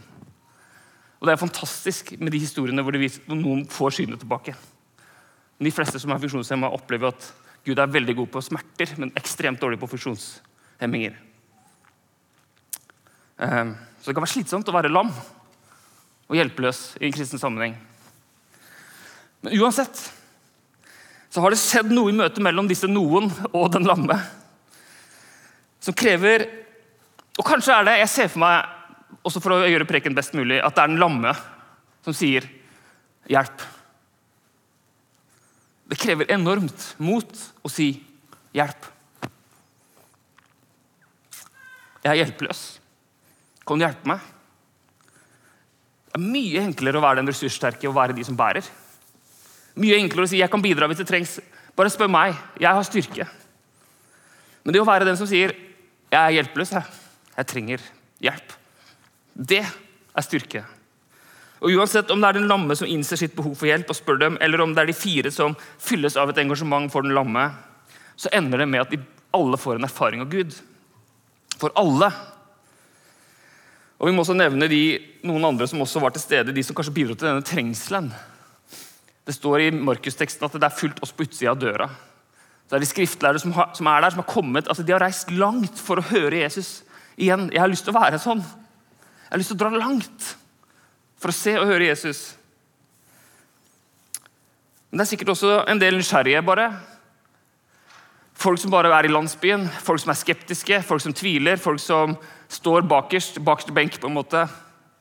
Og 1.18 1.26
Det 1.26 1.34
er 1.34 1.40
fantastisk 1.42 2.12
med 2.22 2.30
de 2.30 2.42
historiene 2.44 2.84
hvor, 2.86 2.94
viser, 3.02 3.24
hvor 3.26 3.40
noen 3.40 3.64
får 3.66 3.96
synet 3.98 4.22
tilbake. 4.22 4.54
De 5.58 5.72
fleste 5.74 5.98
som 5.98 6.14
er 6.14 6.22
funksjonshemma, 6.22 6.70
opplever 6.70 7.10
at 7.10 7.32
Gud 7.66 7.82
er 7.82 7.90
veldig 7.90 8.14
god 8.22 8.30
på 8.36 8.46
smerter, 8.46 8.94
men 9.02 9.16
ekstremt 9.18 9.58
dårlig 9.58 9.82
på 9.82 9.90
funksjonshemminger. 9.90 11.18
Ehm, 13.50 13.74
så 13.98 14.12
det 14.12 14.20
kan 14.20 14.30
være 14.30 14.36
slitsomt 14.38 14.70
å 14.70 14.78
være 14.78 14.94
lam 14.94 15.10
og 15.10 16.38
hjelpeløs 16.38 16.84
i 17.02 17.08
en 17.10 17.18
kristen 17.18 17.42
sammenheng. 17.42 17.74
Men 19.42 19.58
uansett 19.58 20.12
så 21.34 21.42
har 21.42 21.50
det 21.50 21.64
skjedd 21.66 21.90
noe 21.90 22.14
i 22.14 22.20
møtet 22.22 22.46
mellom 22.46 22.70
disse 22.70 22.86
noen 22.86 23.34
og 23.50 23.74
den 23.74 23.90
lamme 23.90 24.22
som 25.80 25.96
krever 25.96 26.48
Og 27.40 27.46
kanskje 27.48 27.74
er 27.74 27.88
det 27.88 27.98
Jeg 28.02 28.12
ser 28.12 28.32
for 28.34 28.44
meg, 28.44 28.66
også 29.24 29.42
for 29.44 29.56
å 29.56 29.68
gjøre 29.68 29.88
preken 29.88 30.16
best 30.16 30.36
mulig, 30.36 30.60
at 30.60 30.76
det 30.76 30.84
er 30.84 30.92
den 30.92 31.00
lamme 31.00 31.34
som 32.04 32.16
sier 32.16 32.46
'hjelp'. 33.30 33.66
Det 35.90 35.98
krever 36.00 36.32
enormt 36.32 36.96
mot 37.00 37.32
å 37.64 37.70
si 37.72 37.92
'hjelp'. 38.54 38.90
Jeg 42.04 42.12
er 42.12 42.20
hjelpeløs. 42.24 42.80
Kan 43.68 43.80
du 43.80 43.86
hjelpe 43.86 44.08
meg? 44.08 44.20
Det 46.10 46.18
er 46.18 46.26
mye 46.26 46.62
enklere 46.64 46.98
å 46.98 47.04
være 47.04 47.22
den 47.22 47.30
ressurssterke 47.30 47.90
og 47.90 47.96
være 47.96 48.16
de 48.18 48.24
som 48.26 48.38
bærer. 48.38 48.66
Mye 49.80 50.00
enklere 50.00 50.26
å 50.26 50.30
si 50.30 50.38
'jeg 50.38 50.52
kan 50.52 50.62
bidra 50.62 50.88
hvis 50.88 50.98
det 50.98 51.08
trengs'. 51.08 51.40
Bare 51.76 51.90
spør 51.90 52.10
meg. 52.10 52.36
Jeg 52.60 52.74
har 52.74 52.84
styrke. 52.84 53.28
Men 54.64 54.74
det 54.74 54.82
å 54.82 54.86
være 54.86 55.06
den 55.06 55.18
som 55.18 55.28
sier 55.28 55.54
jeg 56.10 56.20
er 56.20 56.36
hjelpeløs. 56.40 56.74
Jeg. 56.74 57.00
Jeg 57.38 57.48
trenger 57.48 57.86
hjelp. 58.24 58.56
Det 59.34 59.62
er 59.64 60.26
styrke. 60.26 60.64
Og 61.60 61.76
Uansett 61.76 62.12
om 62.12 62.22
det 62.22 62.30
er 62.30 62.40
den 62.40 62.50
lamme 62.50 62.76
som 62.76 62.88
innser 62.88 63.20
sitt 63.20 63.36
behov 63.36 63.58
for 63.60 63.68
hjelp, 63.68 63.90
og 63.92 63.98
spør 63.98 64.20
dem, 64.22 64.38
eller 64.44 64.64
om 64.64 64.74
det 64.74 64.84
er 64.84 64.92
de 64.92 64.96
fire 64.96 65.32
som 65.32 65.56
fylles 65.80 66.16
av 66.20 66.32
et 66.32 66.42
engasjement 66.44 66.92
for 66.92 67.04
den 67.04 67.16
lamme, 67.16 67.50
så 68.20 68.32
ender 68.36 68.64
det 68.64 68.70
med 68.72 68.84
at 68.84 68.94
de 68.94 69.00
alle 69.36 69.60
får 69.60 69.78
en 69.78 69.88
erfaring 69.88 70.24
av 70.24 70.32
Gud. 70.32 70.56
For 71.60 71.76
alle. 71.80 72.10
Og 74.00 74.08
Vi 74.08 74.16
må 74.16 74.24
også 74.24 74.38
nevne 74.40 74.70
de, 74.72 74.84
noen 75.28 75.52
andre 75.52 75.68
som 75.68 75.84
også 75.84 76.02
var 76.04 76.16
til 76.16 76.24
stede, 76.24 76.56
de 76.56 76.64
som 76.64 76.76
kanskje 76.76 76.96
bidro 76.96 77.16
til 77.16 77.28
denne 77.28 77.46
trengselen. 77.46 78.12
Det 79.28 79.36
står 79.36 79.68
i 79.68 79.72
Markusteksten 79.76 80.48
at 80.48 80.56
det 80.56 80.66
er 80.66 80.80
fullt 80.80 81.04
oss 81.04 81.12
på 81.14 81.28
utsida 81.28 81.52
av 81.52 81.60
døra. 81.60 81.90
Det 82.70 82.78
er 82.78 82.84
de 82.84 82.86
skriftlærere 82.86 83.42
som, 83.42 83.54
som, 83.74 83.88
er 83.90 84.04
der, 84.04 84.14
som 84.14 84.22
har 84.22 84.30
kommet, 84.30 84.68
altså 84.70 84.84
de 84.86 84.94
har 84.94 85.02
reist 85.02 85.32
langt 85.34 85.80
for 85.82 85.98
å 85.98 86.06
høre 86.12 86.44
Jesus. 86.44 86.84
Igjen, 87.18 87.48
Jeg 87.50 87.64
har 87.64 87.72
lyst 87.72 87.88
til 87.88 87.96
å 87.96 88.00
være 88.00 88.20
sånn. 88.22 88.44
Jeg 88.44 89.32
har 89.32 89.42
lyst 89.42 89.50
til 89.50 89.58
å 89.58 89.64
dra 89.64 89.72
langt 89.74 90.28
for 91.20 91.34
å 91.34 91.36
se 91.36 91.56
og 91.58 91.66
høre 91.66 91.88
Jesus. 91.90 92.20
Men 94.90 95.02
det 95.02 95.08
er 95.08 95.10
sikkert 95.16 95.34
også 95.34 95.56
en 95.70 95.82
del 95.82 95.98
nysgjerrige. 95.98 96.46
bare. 96.46 96.68
Folk 98.40 98.62
som 98.62 98.72
bare 98.72 98.94
er 98.96 99.10
i 99.10 99.12
landsbyen, 99.12 99.66
folk 99.68 100.00
som 100.00 100.14
er 100.14 100.22
skeptiske, 100.22 100.82
folk 100.86 101.02
som 101.02 101.14
tviler, 101.14 101.58
folk 101.58 101.82
som 101.82 102.16
står 102.48 102.86
bakerst, 102.88 103.42
bakerst 103.44 103.74
benk 103.74 104.00
på 104.00 104.08
en 104.08 104.16
måte, 104.16 104.46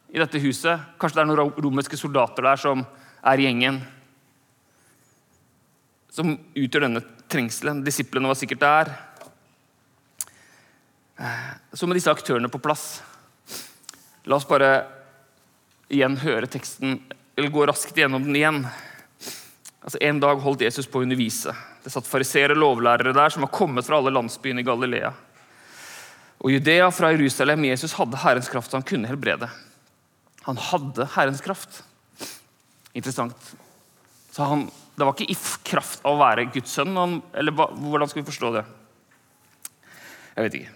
i 0.08 0.18
dette 0.18 0.40
huset. 0.40 0.80
Kanskje 0.98 1.20
det 1.20 1.22
er 1.22 1.28
noen 1.28 1.62
romerske 1.62 2.00
soldater 2.00 2.48
der 2.48 2.56
som 2.56 2.82
er 3.22 3.44
gjengen. 3.44 3.82
Som 6.10 6.34
utgjør 6.56 6.88
denne 6.88 7.17
trengselen. 7.30 7.84
Disiplene 7.86 8.30
var 8.30 8.38
sikkert 8.38 8.62
der. 8.64 8.92
Så 11.72 11.86
med 11.86 11.98
disse 11.98 12.12
aktørene 12.12 12.50
på 12.50 12.60
plass, 12.62 13.00
la 14.28 14.38
oss 14.38 14.46
bare 14.48 14.70
igjen 15.90 16.18
høre 16.20 16.46
teksten, 16.50 16.98
eller 17.36 17.50
gå 17.52 17.64
raskt 17.66 17.96
gjennom 17.96 18.26
den 18.26 18.36
igjen. 18.36 18.60
Altså 19.80 19.98
En 20.04 20.20
dag 20.20 20.42
holdt 20.44 20.66
Jesus 20.66 20.86
på 20.90 21.00
å 21.00 21.06
undervise. 21.06 21.54
Det 21.84 21.92
satt 21.94 22.08
fariseere 22.08 22.56
lovlærere 22.58 23.14
der 23.16 23.32
som 23.32 23.46
var 23.46 23.54
kommet 23.54 23.86
fra 23.86 23.98
alle 23.98 24.12
landsbyene 24.12 24.62
i 24.62 24.66
Galilea. 24.66 25.12
Og 26.38 26.52
Judea 26.52 26.90
fra 26.94 27.10
Jerusalem. 27.14 27.64
Jesus 27.66 27.96
hadde 27.98 28.20
Herrens 28.22 28.50
kraft, 28.52 28.70
så 28.70 28.78
han 28.78 28.86
kunne 28.86 29.08
helbrede. 29.10 29.48
Han 30.46 30.60
hadde 30.68 31.08
Herrens 31.16 31.42
kraft. 31.42 31.82
Interessant. 32.92 33.54
Så 34.30 34.46
han, 34.46 34.68
Det 34.98 35.06
var 35.06 35.14
ikke 35.14 35.30
i 35.30 35.38
kraft 35.68 36.02
av 36.02 36.16
å 36.16 36.18
være 36.18 36.48
Guds 36.50 36.72
sønn, 36.74 36.96
eller 37.38 37.54
hvordan 37.54 38.10
skal 38.10 38.24
vi 38.24 38.30
forstå 38.32 38.50
det? 38.56 38.64
Jeg 40.34 40.46
vet 40.46 40.56
ikke. 40.58 40.74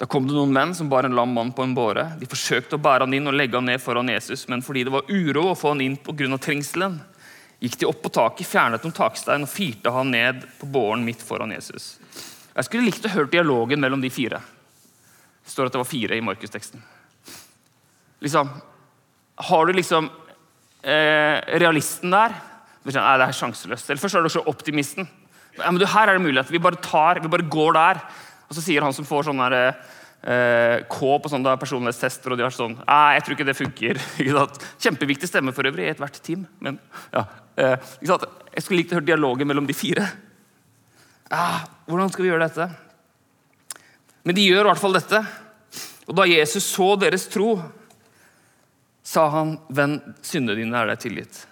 Da 0.00 0.08
kom 0.10 0.26
det 0.28 0.34
noen 0.36 0.52
menn 0.52 0.74
som 0.76 0.90
bar 0.90 1.06
en 1.06 1.16
lam 1.16 1.32
mann 1.32 1.54
på 1.56 1.64
en 1.64 1.72
båre. 1.76 2.10
De 2.20 2.28
forsøkte 2.28 2.76
å 2.76 2.82
bære 2.82 3.06
han 3.06 3.16
inn 3.16 3.30
og 3.30 3.36
legge 3.38 3.56
han 3.56 3.68
ned 3.70 3.80
foran 3.80 4.10
Jesus, 4.12 4.44
men 4.52 4.60
fordi 4.64 4.84
det 4.84 4.92
var 4.92 5.08
uro 5.08 5.46
å 5.52 5.56
få 5.56 5.72
han 5.72 5.80
inn 5.80 5.96
pga. 5.96 6.28
trengselen, 6.36 7.00
gikk 7.64 7.78
de 7.80 7.88
opp 7.88 8.02
på 8.02 8.12
taket, 8.12 8.48
fjernet 8.50 8.84
noen 8.84 8.96
takstein 8.96 9.46
og 9.46 9.52
firte 9.52 9.92
han 9.94 10.10
ned 10.12 10.44
på 10.60 10.66
båren 10.66 11.04
midt 11.06 11.24
foran 11.24 11.56
Jesus. 11.56 11.94
Jeg 12.52 12.68
skulle 12.68 12.90
likt 12.90 13.06
å 13.06 13.14
høre 13.14 13.32
dialogen 13.32 13.80
mellom 13.80 14.02
de 14.04 14.12
fire. 14.12 14.42
Det 15.44 15.52
står 15.52 15.70
at 15.70 15.76
det 15.76 15.80
var 15.80 15.88
fire 15.88 16.18
i 16.18 16.24
Markus-teksten. 16.24 16.82
Liksom, 18.20 18.50
har 19.48 19.66
du 19.66 19.72
liksom 19.72 20.10
eh, 20.82 21.40
realisten 21.60 22.12
der? 22.12 22.36
Nei, 22.84 23.18
det 23.20 23.26
er 23.26 23.36
sjanseløst. 23.36 23.90
Eller 23.90 24.02
først 24.02 24.18
er 24.18 24.24
du 24.24 24.28
også 24.28 24.44
optimisten. 24.50 25.08
Ja, 25.56 25.70
men 25.70 25.80
du, 25.80 25.86
her 25.88 26.10
er 26.10 26.18
det 26.18 26.24
mulighet. 26.24 26.50
Vi 26.52 26.62
bare 26.62 26.80
tar, 26.82 27.20
vi 27.22 27.30
bare 27.32 27.46
går 27.48 27.76
der. 27.76 28.00
Og 28.48 28.56
så 28.56 28.64
sier 28.64 28.84
han 28.84 28.94
som 28.96 29.06
får 29.08 29.28
sånn 29.28 29.40
eh, 29.44 30.82
K 30.90 31.12
på 31.22 31.30
sånne 31.32 31.54
personlighetstester, 31.60 32.32
og 32.34 32.40
de 32.40 32.44
har 32.44 32.54
sånn 32.54 32.76
Nei, 32.82 33.14
jeg 33.16 33.24
tror 33.24 33.36
ikke 33.36 33.48
det 33.48 33.56
funker. 33.58 34.02
Kjempeviktig 34.84 35.30
stemme 35.30 35.54
for 35.56 35.68
øvrig 35.70 35.86
i 35.86 35.94
ethvert 35.94 36.20
team. 36.24 36.44
Men 36.64 36.80
ja, 37.14 37.24
eh, 37.56 37.76
Jeg 38.02 38.64
skulle 38.66 38.82
likt 38.82 38.92
å 38.92 39.00
høre 39.00 39.08
dialogen 39.08 39.48
mellom 39.48 39.68
de 39.70 39.76
fire. 39.76 40.10
Ah, 41.32 41.64
hvordan 41.88 42.12
skal 42.12 42.26
vi 42.26 42.30
gjøre 42.34 42.50
dette? 42.50 42.68
Men 44.24 44.36
de 44.36 44.44
gjør 44.44 44.66
i 44.66 44.70
hvert 44.72 44.82
fall 44.82 44.96
dette. 44.96 45.22
Og 46.04 46.16
da 46.18 46.28
Jesus 46.28 46.66
så 46.68 46.92
deres 47.00 47.26
tro, 47.32 47.56
sa 49.04 49.28
han, 49.32 49.58
'Venn, 49.68 50.00
syndene 50.24 50.56
dine 50.60 50.76
er 50.80 50.92
deg 50.92 51.00
tilgitt'. 51.00 51.44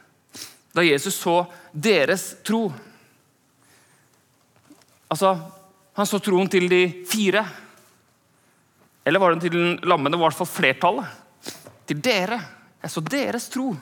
Da 0.72 0.84
Jesus 0.84 1.18
så 1.20 1.44
deres 1.72 2.32
tro 2.44 2.70
Altså, 5.12 5.34
han 5.92 6.08
så 6.08 6.16
troen 6.24 6.48
til 6.48 6.70
de 6.72 6.86
fire. 7.04 7.42
Eller 9.04 9.20
var 9.20 9.34
det 9.34 9.42
til 9.44 9.52
den 9.52 9.74
lammende? 9.84 10.16
I 10.16 10.22
hvert 10.22 10.38
fall 10.38 10.48
flertallet. 10.48 11.50
Til 11.84 11.98
dere. 12.00 12.38
Jeg 12.80 12.94
så 12.94 13.02
deres 13.04 13.50
tro. 13.52 13.74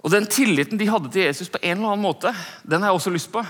Og 0.00 0.14
Den 0.14 0.28
tilliten 0.30 0.78
de 0.78 0.88
hadde 0.88 1.10
til 1.12 1.26
Jesus, 1.26 1.50
på 1.50 1.58
en 1.60 1.76
eller 1.76 1.90
annen 1.90 2.06
måte, 2.06 2.30
den 2.62 2.80
har 2.80 2.92
jeg 2.92 3.00
også 3.00 3.12
lyst 3.12 3.32
på. 3.34 3.42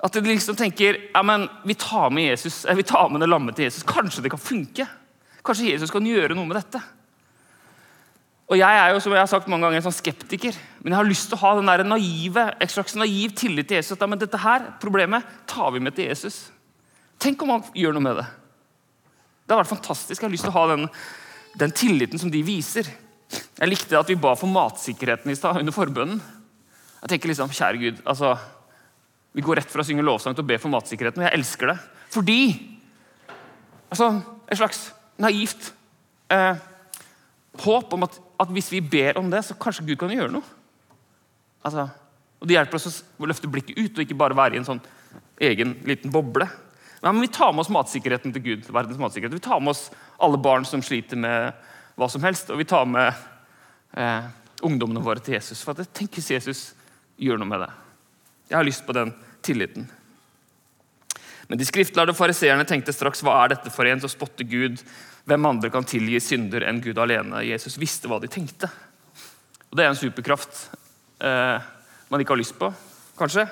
At 0.00 0.16
de 0.16 0.22
liksom 0.24 0.56
tenker 0.56 0.98
ja, 1.12 1.22
men 1.22 1.46
vi 1.64 1.76
tar 1.78 2.10
med 2.10 2.32
Jesus, 2.32 2.64
vi 2.76 2.82
tar 2.88 3.08
med 3.12 3.20
det 3.20 3.28
lammet 3.28 3.56
til 3.56 3.68
Jesus. 3.68 3.86
Kanskje 3.86 4.24
det 4.24 4.32
kan 4.32 4.42
funke? 4.42 4.86
Kanskje 5.44 5.70
Jesus 5.70 5.92
kan 5.92 6.04
gjøre 6.04 6.34
noe 6.36 6.48
med 6.48 6.58
dette? 6.58 6.82
Og 8.50 8.58
Jeg 8.58 8.78
er 8.82 8.88
jo 8.90 8.98
som 8.98 9.12
jeg 9.14 9.22
har 9.22 9.30
sagt 9.30 9.46
mange 9.46 9.62
ganger, 9.62 9.78
en 9.78 9.84
sånn 9.86 9.94
skeptiker, 9.94 10.56
men 10.82 10.90
jeg 10.90 10.98
har 10.98 11.06
lyst 11.06 11.28
til 11.30 11.38
å 11.38 11.42
ha 11.44 11.52
den 11.54 11.68
der 11.70 11.84
naive, 11.86 12.48
en 12.58 12.72
slags 12.72 12.96
naiv 12.98 13.36
tillit 13.38 13.68
til 13.70 13.78
Jesus. 13.78 13.94
At, 13.94 14.08
men 14.10 14.18
dette 14.18 14.40
her 14.42 14.72
problemet 14.82 15.26
tar 15.50 15.70
vi 15.70 15.82
med 15.84 15.94
til 15.94 16.08
Jesus. 16.08 16.48
Tenk 17.22 17.42
om 17.44 17.52
han 17.54 17.62
gjør 17.78 17.94
noe 17.94 18.06
med 18.08 18.18
det. 18.18 18.24
Det 19.44 19.54
har 19.54 19.60
vært 19.62 19.70
fantastisk. 19.70 20.18
Jeg 20.18 20.26
har 20.26 20.34
lyst 20.34 20.46
til 20.48 20.50
å 20.50 20.56
ha 20.56 20.64
den, 20.72 20.88
den 21.62 21.74
tilliten 21.78 22.18
som 22.18 22.32
de 22.32 22.40
viser. 22.46 22.88
Jeg 23.30 23.70
likte 23.70 23.98
at 24.00 24.10
vi 24.10 24.18
ba 24.18 24.32
for 24.38 24.50
matsikkerheten 24.50 25.30
i 25.30 25.36
stad 25.38 25.60
under 25.60 25.74
forbønnen. 25.74 26.18
Jeg 27.04 27.12
tenker 27.12 27.30
liksom, 27.30 27.52
kjære 27.54 27.80
Gud, 27.82 28.00
altså, 28.04 28.34
Vi 29.30 29.44
går 29.46 29.60
rett 29.60 29.70
fra 29.70 29.84
å 29.84 29.86
synge 29.86 30.02
lovsang 30.02 30.34
til 30.34 30.42
å 30.42 30.48
be 30.48 30.56
for 30.58 30.72
matsikkerheten, 30.72 31.22
og 31.22 31.28
jeg 31.28 31.38
elsker 31.38 31.70
det. 31.70 31.76
Fordi 32.10 32.40
altså, 33.86 34.08
Et 34.50 34.58
slags 34.58 34.80
naivt 35.22 35.68
eh, 36.34 36.56
håp 37.62 37.92
om 37.94 38.08
at 38.08 38.18
at 38.40 38.52
hvis 38.54 38.70
vi 38.72 38.80
ber 38.80 39.18
om 39.20 39.28
det, 39.30 39.42
så 39.44 39.56
kanskje 39.58 39.84
Gud 39.90 39.98
kan 40.00 40.12
gjøre 40.12 40.32
noe. 40.32 40.56
Altså, 41.66 41.88
og 42.40 42.48
Det 42.48 42.56
hjelper 42.56 42.78
oss 42.80 43.02
å 43.20 43.28
løfte 43.28 43.50
blikket 43.52 43.76
ut 43.78 43.98
og 43.98 44.04
ikke 44.04 44.16
bare 44.16 44.36
være 44.36 44.56
i 44.56 44.60
en 44.62 44.68
sånn 44.68 44.80
egen 45.44 45.74
liten 45.88 46.12
boble. 46.12 46.46
Nei, 47.00 47.12
men 47.12 47.20
Vi 47.20 47.32
tar 47.32 47.52
med 47.52 47.64
oss 47.64 47.72
matsikkerheten 47.72 48.32
til 48.32 48.42
Gud. 48.42 48.72
verdens 48.72 48.98
matsikkerhet. 48.98 49.34
Vi 49.34 49.44
tar 49.44 49.60
med 49.60 49.70
oss 49.70 49.90
alle 50.18 50.38
barn 50.38 50.64
som 50.64 50.82
sliter 50.82 51.16
med 51.16 51.52
hva 51.96 52.08
som 52.08 52.22
helst, 52.22 52.50
og 52.50 52.58
vi 52.58 52.64
tar 52.64 52.86
med 52.86 53.12
eh, 53.96 54.24
ungdommene 54.62 55.04
våre 55.04 55.20
til 55.20 55.34
Jesus. 55.34 55.62
For 55.62 55.72
at 55.72 55.92
Tenk 55.92 56.16
hvis 56.16 56.30
Jesus 56.30 56.74
gjør 57.20 57.40
noe 57.40 57.48
med 57.48 57.60
det. 57.60 57.70
Jeg 58.48 58.56
har 58.56 58.64
lyst 58.64 58.86
på 58.86 58.96
den 58.96 59.12
tilliten. 59.42 59.88
Men 61.50 61.58
de 61.58 61.66
skriftlærde 61.66 62.14
fariseerne 62.14 62.62
tenkte 62.68 62.94
straks 62.94 63.24
hva 63.26 63.40
er 63.42 63.56
dette 63.56 63.72
for 63.74 63.88
en 63.90 63.98
som 63.98 64.12
spotter 64.12 64.46
Gud 64.46 64.78
hvem 65.26 65.48
andre 65.50 65.70
kan 65.74 65.86
tilgi 65.86 66.20
synder 66.22 66.62
enn 66.66 66.78
Gud 66.82 66.98
alene? 67.02 67.42
Jesus 67.42 67.74
visste 67.80 68.06
hva 68.10 68.20
de 68.22 68.30
tenkte. 68.30 68.70
Og 69.70 69.74
Det 69.74 69.84
er 69.84 69.90
en 69.90 69.98
superkraft 69.98 70.62
eh, 71.26 71.66
man 72.10 72.22
ikke 72.22 72.36
har 72.36 72.40
lyst 72.40 72.56
på, 72.58 72.70
kanskje. 73.18 73.48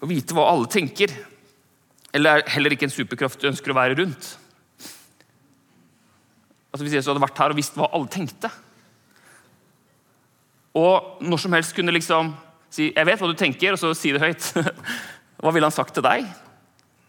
Å 0.00 0.08
vite 0.08 0.36
hva 0.36 0.46
alle 0.52 0.68
tenker. 0.72 1.16
Eller 2.12 2.42
er 2.42 2.54
heller 2.54 2.76
ikke 2.76 2.88
en 2.88 2.94
superkraft 2.94 3.40
du 3.40 3.48
ønsker 3.50 3.72
å 3.72 3.80
være 3.80 3.96
rundt. 3.98 4.30
Altså 6.70 6.84
Hvis 6.84 7.00
Jesus 7.00 7.08
hadde 7.08 7.24
vært 7.24 7.40
her 7.40 7.56
og 7.56 7.60
visst 7.60 7.76
hva 7.80 7.88
alle 7.96 8.12
tenkte, 8.12 8.52
og 10.76 11.22
når 11.24 11.40
som 11.40 11.54
helst 11.56 11.72
kunne 11.72 11.94
liksom 11.96 12.34
si 12.68 12.92
'Jeg 12.92 13.06
vet 13.06 13.20
hva 13.20 13.28
du 13.32 13.38
tenker', 13.38 13.72
og 13.72 13.78
så 13.80 13.94
si 13.96 14.12
det 14.12 14.20
høyt. 14.20 14.52
Hva 15.40 15.52
ville 15.52 15.64
han 15.64 15.72
sagt 15.72 15.94
til 15.94 16.04
deg? 16.04 16.24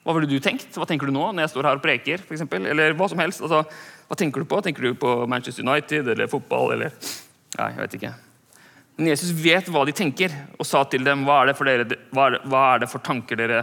Hva 0.07 0.13
ville 0.15 0.29
du 0.31 0.39
tenkt? 0.39 0.69
Hva 0.71 0.85
tenker 0.87 1.09
du 1.09 1.11
nå 1.11 1.25
når 1.35 1.43
jeg 1.43 1.51
står 1.51 1.67
her 1.67 1.79
og 1.81 1.83
preker? 1.83 2.21
For 2.23 2.37
eksempel? 2.37 2.63
eller 2.71 2.93
hva 2.95 3.09
som 3.11 3.19
helst. 3.19 3.41
Altså, 3.43 3.65
hva 4.07 4.15
tenker 4.15 4.39
du 4.39 4.47
på? 4.47 4.61
Tenker 4.63 4.85
du 4.87 4.93
på 4.95 5.15
Manchester 5.27 5.67
United 5.67 6.13
eller 6.13 6.31
fotball? 6.31 6.77
eller... 6.77 6.95
Nei, 7.57 7.67
jeg 7.73 7.81
vet 7.81 7.97
ikke. 7.97 8.13
Men 8.97 9.11
Jesus 9.11 9.33
vet 9.35 9.67
hva 9.69 9.83
de 9.85 9.93
tenker, 9.93 10.31
og 10.55 10.65
sa 10.65 10.85
til 10.89 11.03
dem 11.05 11.25
hva 11.27 11.41
er 11.43 11.51
det 11.51 11.57
dere, 11.67 11.99
hva 12.15 12.29
er, 12.29 12.37
hva 12.47 12.61
er 12.71 12.81
det 12.81 12.89
for 12.89 13.03
tanker 13.03 13.37
dere 13.37 13.59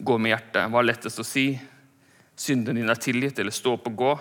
går 0.00 0.18
med 0.18 0.32
hjertet. 0.32 0.72
Hva 0.72 0.80
er 0.80 0.88
lettest 0.88 1.20
å 1.22 1.26
si? 1.26 1.46
Synden 2.40 2.80
din 2.80 2.90
er 2.90 2.98
tilgitt, 2.98 3.38
eller 3.38 3.54
stå 3.54 3.76
opp 3.76 3.92
og 3.92 4.00
gå. 4.00 4.12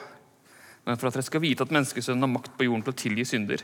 Men 0.85 0.99
for 0.99 1.07
at 1.07 1.17
dere 1.17 1.25
skal 1.25 1.41
vite 1.41 1.63
at 1.63 1.73
menneskesønnen 1.73 2.27
har 2.27 2.33
makt 2.35 2.53
på 2.59 2.67
jorden 2.67 2.83
til 2.83 2.93
å 2.93 3.01
tilgi 3.05 3.25
synder. 3.31 3.63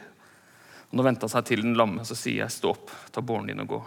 Og 0.88 0.98
nå 0.98 1.06
venta 1.06 1.30
seg 1.30 1.46
til 1.52 1.66
den 1.68 1.76
lamme, 1.78 2.08
så 2.08 2.16
sier 2.16 2.46
jeg 2.46 2.56
stå 2.56 2.72
opp, 2.72 2.94
ta 3.12 3.22
båren 3.22 3.52
din 3.52 3.66
og 3.68 3.76
gå. 3.76 3.86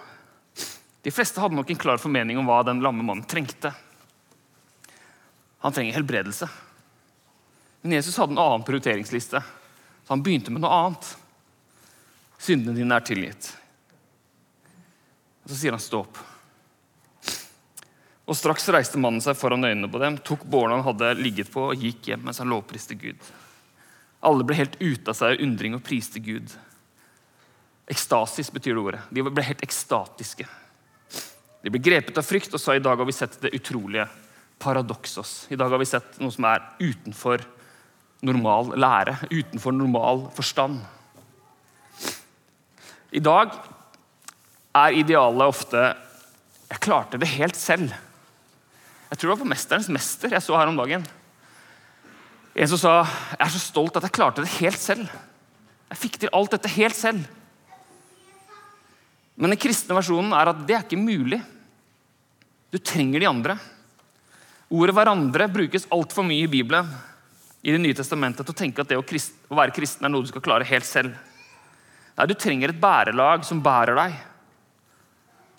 De 1.01 1.15
fleste 1.15 1.41
hadde 1.41 1.57
nok 1.57 1.71
en 1.73 1.81
klar 1.81 2.03
formening 2.03 2.39
om 2.39 2.47
hva 2.47 2.61
den 2.69 2.83
lamme 2.85 3.03
mannen 3.07 3.25
trengte. 3.25 3.73
Han 5.61 5.73
trenger 5.73 5.97
helbredelse. 5.97 6.49
Men 7.81 7.93
Jesus 7.93 8.17
hadde 8.17 8.33
en 8.37 8.43
annen 8.43 8.65
prioriteringsliste, 8.65 9.41
så 10.05 10.13
han 10.13 10.23
begynte 10.25 10.53
med 10.53 10.65
noe 10.65 10.73
annet. 10.73 11.11
Syndene 12.41 12.77
dine 12.77 12.97
er 12.97 13.05
tilgitt. 13.05 13.53
Og 15.45 15.51
Så 15.51 15.57
sier 15.57 15.77
han 15.77 15.81
'stå 15.81 16.05
opp'. 16.05 16.21
Og 18.31 18.37
Straks 18.37 18.69
reiste 18.69 18.99
mannen 18.99 19.21
seg 19.21 19.35
foran 19.37 19.65
øynene 19.65 19.91
på 19.91 19.99
dem, 19.99 20.19
tok 20.19 20.45
båren 20.45 20.77
han 20.79 20.87
hadde 20.87 21.15
ligget 21.19 21.51
på, 21.51 21.73
og 21.73 21.77
gikk 21.77 22.13
hjem 22.13 22.23
mens 22.25 22.39
han 22.39 22.49
lovpriste 22.49 22.95
Gud. 22.95 23.19
Alle 24.23 24.45
ble 24.45 24.55
helt 24.55 24.77
ute 24.81 25.11
av 25.11 25.17
seg 25.17 25.35
av 25.35 25.43
undring 25.43 25.75
og 25.75 25.83
priste 25.83 26.21
Gud. 26.21 26.53
Ekstasis 27.91 28.53
betyr 28.53 28.77
det 28.77 28.81
ordet. 28.81 29.01
De 29.11 29.25
ble 29.27 29.43
helt 29.43 29.65
ekstatiske. 29.67 30.47
De 31.63 31.71
ble 31.71 31.81
grepet 31.83 32.17
av 32.17 32.25
frykt 32.25 32.55
og 32.55 32.61
sa 32.61 32.77
i 32.77 32.83
dag 32.85 32.97
har 32.97 33.09
vi 33.09 33.13
sett 33.13 33.41
det 33.43 33.51
utrolige. 33.57 34.07
Paradoksos. 34.61 35.47
I 35.51 35.57
dag 35.57 35.73
har 35.73 35.81
vi 35.81 35.89
sett 35.89 36.19
noe 36.21 36.33
som 36.35 36.45
er 36.49 36.63
utenfor 36.83 37.43
normal 38.27 38.75
lære, 38.77 39.17
utenfor 39.31 39.73
normal 39.73 40.27
forstand. 40.37 40.83
I 43.11 43.23
dag 43.25 43.57
er 44.77 44.99
idealet 45.01 45.49
ofte 45.49 45.97
'jeg 46.71 46.81
klarte 46.81 47.19
det 47.19 47.29
helt 47.29 47.57
selv'. 47.57 47.91
Jeg 49.11 49.19
tror 49.19 49.31
det 49.31 49.39
var 49.39 49.45
på 49.45 49.51
'Mesterens 49.51 49.89
mester' 49.89 50.31
jeg 50.31 50.43
så 50.43 50.57
her 50.57 50.69
om 50.69 50.77
dagen. 50.77 51.07
En 52.55 52.69
som 52.69 52.79
sa 52.79 53.03
'jeg 53.03 53.41
er 53.41 53.51
så 53.51 53.59
stolt 53.59 53.97
at 53.97 54.03
jeg 54.03 54.13
klarte 54.13 54.43
det 54.43 54.61
helt 54.61 54.79
selv'. 54.79 55.09
Jeg 55.91 55.99
fikk 55.99 56.19
til 56.19 56.31
alt 56.33 56.51
dette 56.51 56.69
helt 56.69 56.95
selv. 56.95 57.27
Men 59.37 59.51
den 59.51 59.59
kristne 59.59 59.97
versjonen 59.97 60.33
er 60.33 60.49
at 60.49 60.67
det 60.67 60.77
er 60.77 60.83
ikke 60.83 61.01
mulig. 61.01 61.43
Du 62.71 62.79
trenger 62.79 63.19
de 63.19 63.27
andre. 63.27 63.59
Ordet 64.71 64.95
'hverandre' 64.95 65.51
brukes 65.51 65.89
altfor 65.91 66.23
mye 66.23 66.45
i 66.47 66.51
Bibelen 66.51 66.87
i 67.63 67.73
Det 67.73 67.81
nye 67.81 67.95
testamentet 67.95 68.47
til 68.47 68.55
å 68.55 68.57
tenke 68.57 68.81
at 68.81 68.89
det 68.89 68.97
å, 68.97 69.03
krist, 69.03 69.35
å 69.51 69.59
være 69.59 69.75
kristen 69.75 70.07
er 70.07 70.13
noe 70.13 70.23
du 70.23 70.31
skal 70.31 70.45
klare 70.45 70.65
helt 70.65 70.87
selv. 70.87 71.17
Nei, 72.17 72.27
Du 72.27 72.35
trenger 72.35 72.71
et 72.71 72.81
bærelag 72.81 73.45
som 73.45 73.61
bærer 73.61 73.99
deg. 73.99 74.15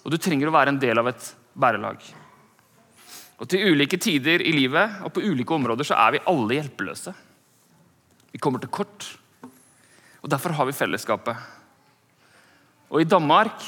Og 0.05 0.11
du 0.11 0.17
trenger 0.17 0.47
å 0.47 0.55
være 0.55 0.69
en 0.69 0.79
del 0.79 0.97
av 0.97 1.11
et 1.11 1.35
bærelag. 1.53 1.99
Og 3.37 3.49
Til 3.49 3.73
ulike 3.73 3.99
tider 3.99 4.41
i 4.41 4.55
livet 4.55 5.03
og 5.03 5.13
på 5.13 5.21
ulike 5.21 5.53
områder 5.53 5.83
så 5.83 5.99
er 5.99 6.11
vi 6.11 6.25
alle 6.25 6.61
hjelpeløse. 6.61 7.13
Vi 8.31 8.39
kommer 8.39 8.59
til 8.59 8.69
kort. 8.69 9.17
Og 10.23 10.29
Derfor 10.29 10.55
har 10.55 10.65
vi 10.65 10.71
fellesskapet. 10.71 11.35
Og 12.89 13.01
I 13.01 13.09
Danmark 13.09 13.59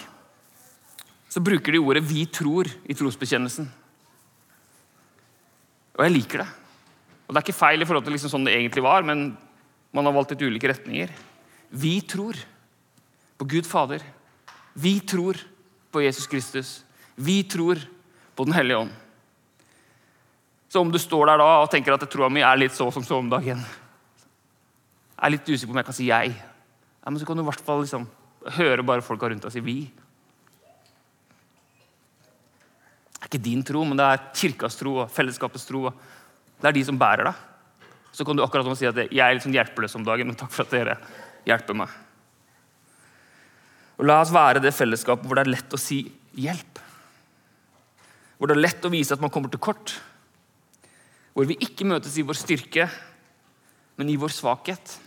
så 1.29 1.41
bruker 1.43 1.71
de 1.71 1.79
ordet 1.79 2.03
'vi 2.03 2.25
tror' 2.25 2.71
i 2.85 2.93
trosbekjennelsen. 2.93 3.82
Og 5.97 6.05
jeg 6.05 6.15
liker 6.15 6.43
det. 6.43 6.49
Og 7.27 7.33
Det 7.33 7.39
er 7.39 7.45
ikke 7.47 7.61
feil 7.61 7.81
i 7.81 7.85
forhold 7.85 8.05
til 8.05 8.15
liksom 8.15 8.33
sånn 8.33 8.47
det 8.47 8.55
egentlig 8.57 8.83
var, 8.83 9.05
men 9.05 9.37
man 9.93 10.05
har 10.05 10.15
valgt 10.15 10.33
litt 10.33 10.43
ulike 10.45 10.69
retninger. 10.71 11.13
Vi 11.69 11.99
tror 12.01 12.37
på 13.37 13.47
Gud 13.49 13.69
Fader. 13.69 14.03
Vi 14.73 14.99
tror 14.99 15.37
på 15.93 16.01
Jesus 16.01 16.27
Kristus. 16.27 16.83
Vi 17.15 17.43
tror 17.43 17.81
på 18.35 18.45
Den 18.45 18.53
hellige 18.57 18.77
ånd. 18.77 18.93
Så 20.69 20.81
om 20.81 20.89
du 20.89 20.97
står 20.97 21.29
der 21.29 21.37
da 21.37 21.47
og 21.61 21.69
tenker 21.69 21.93
at 21.93 22.05
troa 22.09 22.31
mi 22.33 22.41
er 22.41 22.57
litt 22.57 22.73
så 22.73 22.87
som 22.91 23.03
så 23.05 23.19
om 23.21 23.29
dagen 23.29 23.59
er 25.23 25.31
litt 25.31 25.45
usikker 25.45 25.69
på 25.69 25.75
om 25.75 25.79
jeg 25.79 25.85
kan 25.85 25.93
si 25.93 26.07
'jeg', 26.09 26.33
ja, 26.33 27.09
men 27.09 27.19
så 27.19 27.25
kan 27.25 27.37
du 27.37 27.43
i 27.43 27.45
hvert 27.45 27.61
fall 27.61 27.81
liksom 27.81 28.07
høre 28.57 28.83
bare 28.83 29.01
folka 29.01 29.29
rundt 29.29 29.43
deg 29.43 29.51
si 29.51 29.61
'vi'. 29.61 29.91
Det 33.13 33.21
er 33.21 33.22
ikke 33.33 33.43
din 33.49 33.63
tro, 33.65 33.81
men 33.87 33.97
det 33.97 34.05
er 34.05 34.23
kirkas 34.37 34.77
tro 34.77 34.99
og 35.01 35.11
fellesskapets 35.11 35.65
tro. 35.65 35.87
Det 36.61 36.69
er 36.69 36.77
de 36.77 36.85
som 36.85 36.99
bærer 37.01 37.31
deg. 37.31 37.41
Så 38.13 38.25
kan 38.25 38.37
du 38.37 38.43
akkurat 38.45 38.67
som 38.67 38.75
si 38.77 38.85
at 38.85 38.95
'jeg 38.95 39.19
er 39.19 39.33
litt 39.33 39.43
sånn 39.43 39.57
hjelpeløs 39.57 39.95
om 39.95 40.05
dagen', 40.05 40.27
men 40.27 40.35
takk 40.35 40.51
for 40.51 40.63
at 40.63 40.69
dere 40.69 40.97
hjelper 41.45 41.75
meg. 41.75 41.89
Og 43.97 44.05
La 44.05 44.21
oss 44.21 44.31
være 44.31 44.61
det 44.61 44.73
fellesskapet 44.73 45.25
hvor 45.25 45.35
det 45.35 45.47
er 45.47 45.55
lett 45.55 45.73
å 45.73 45.79
si 45.79 46.11
'hjelp'. 46.35 46.79
Hvor 48.37 48.47
det 48.47 48.57
er 48.57 48.67
lett 48.67 48.85
å 48.85 48.91
vise 48.91 49.13
at 49.13 49.21
man 49.21 49.29
kommer 49.29 49.49
til 49.49 49.59
kort. 49.59 49.99
Hvor 51.33 51.45
vi 51.45 51.55
ikke 51.55 51.85
møtes 51.85 52.17
i 52.17 52.21
vår 52.21 52.37
styrke, 52.37 52.89
men 53.97 54.09
i 54.09 54.15
vår 54.15 54.29
svakhet. 54.29 54.99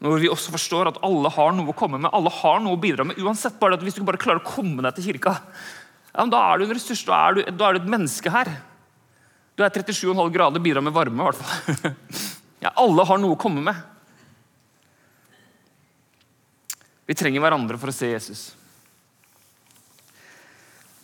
Hvor 0.00 0.18
vi 0.18 0.28
også 0.28 0.50
forstår 0.50 0.88
at 0.88 0.98
alle 1.02 1.30
har 1.30 1.52
noe 1.52 1.70
å 1.70 1.76
komme 1.76 1.98
med, 1.98 2.10
alle 2.12 2.30
har 2.30 2.60
noe 2.60 2.76
å 2.76 2.80
bidra 2.80 3.04
med. 3.04 3.16
uansett 3.16 3.58
bare 3.60 3.74
at 3.74 3.82
Hvis 3.82 3.94
du 3.94 4.02
bare 4.02 4.18
klarer 4.18 4.40
å 4.40 4.44
komme 4.44 4.82
deg 4.82 4.94
til 4.94 5.12
kirka, 5.12 5.40
ja, 6.14 6.26
da 6.30 6.40
er 6.46 6.60
du 6.60 6.68
en 6.68 6.74
ressurs. 6.76 7.02
Da 7.06 7.18
er 7.26 7.34
du, 7.36 7.42
da 7.50 7.68
er 7.68 7.76
du 7.76 7.82
et 7.82 7.90
menneske 7.90 8.30
her. 8.30 8.50
Du 9.54 9.64
er 9.66 9.70
37,5 9.70 10.30
grader, 10.34 10.62
bidrar 10.62 10.82
med 10.82 10.94
varme, 10.94 11.20
i 11.20 11.28
hvert 11.30 11.42
fall. 11.42 11.94
Ja, 12.64 12.70
alle 12.80 13.04
har 13.04 13.18
noe 13.20 13.34
å 13.34 13.36
komme 13.36 13.60
med. 13.60 13.76
Vi 17.04 17.12
trenger 17.12 17.42
hverandre 17.44 17.76
for 17.76 17.92
å 17.92 17.92
se 17.92 18.08
Jesus. 18.08 18.44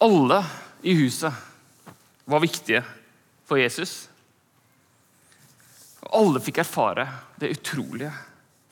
Alle 0.00 0.38
i 0.80 0.94
huset 0.96 1.36
var 2.24 2.40
viktige 2.40 2.80
for 3.44 3.60
Jesus. 3.60 4.06
Og 6.06 6.16
alle 6.22 6.40
fikk 6.40 6.62
erfare 6.62 7.04
det 7.42 7.52
utrolige, 7.58 8.14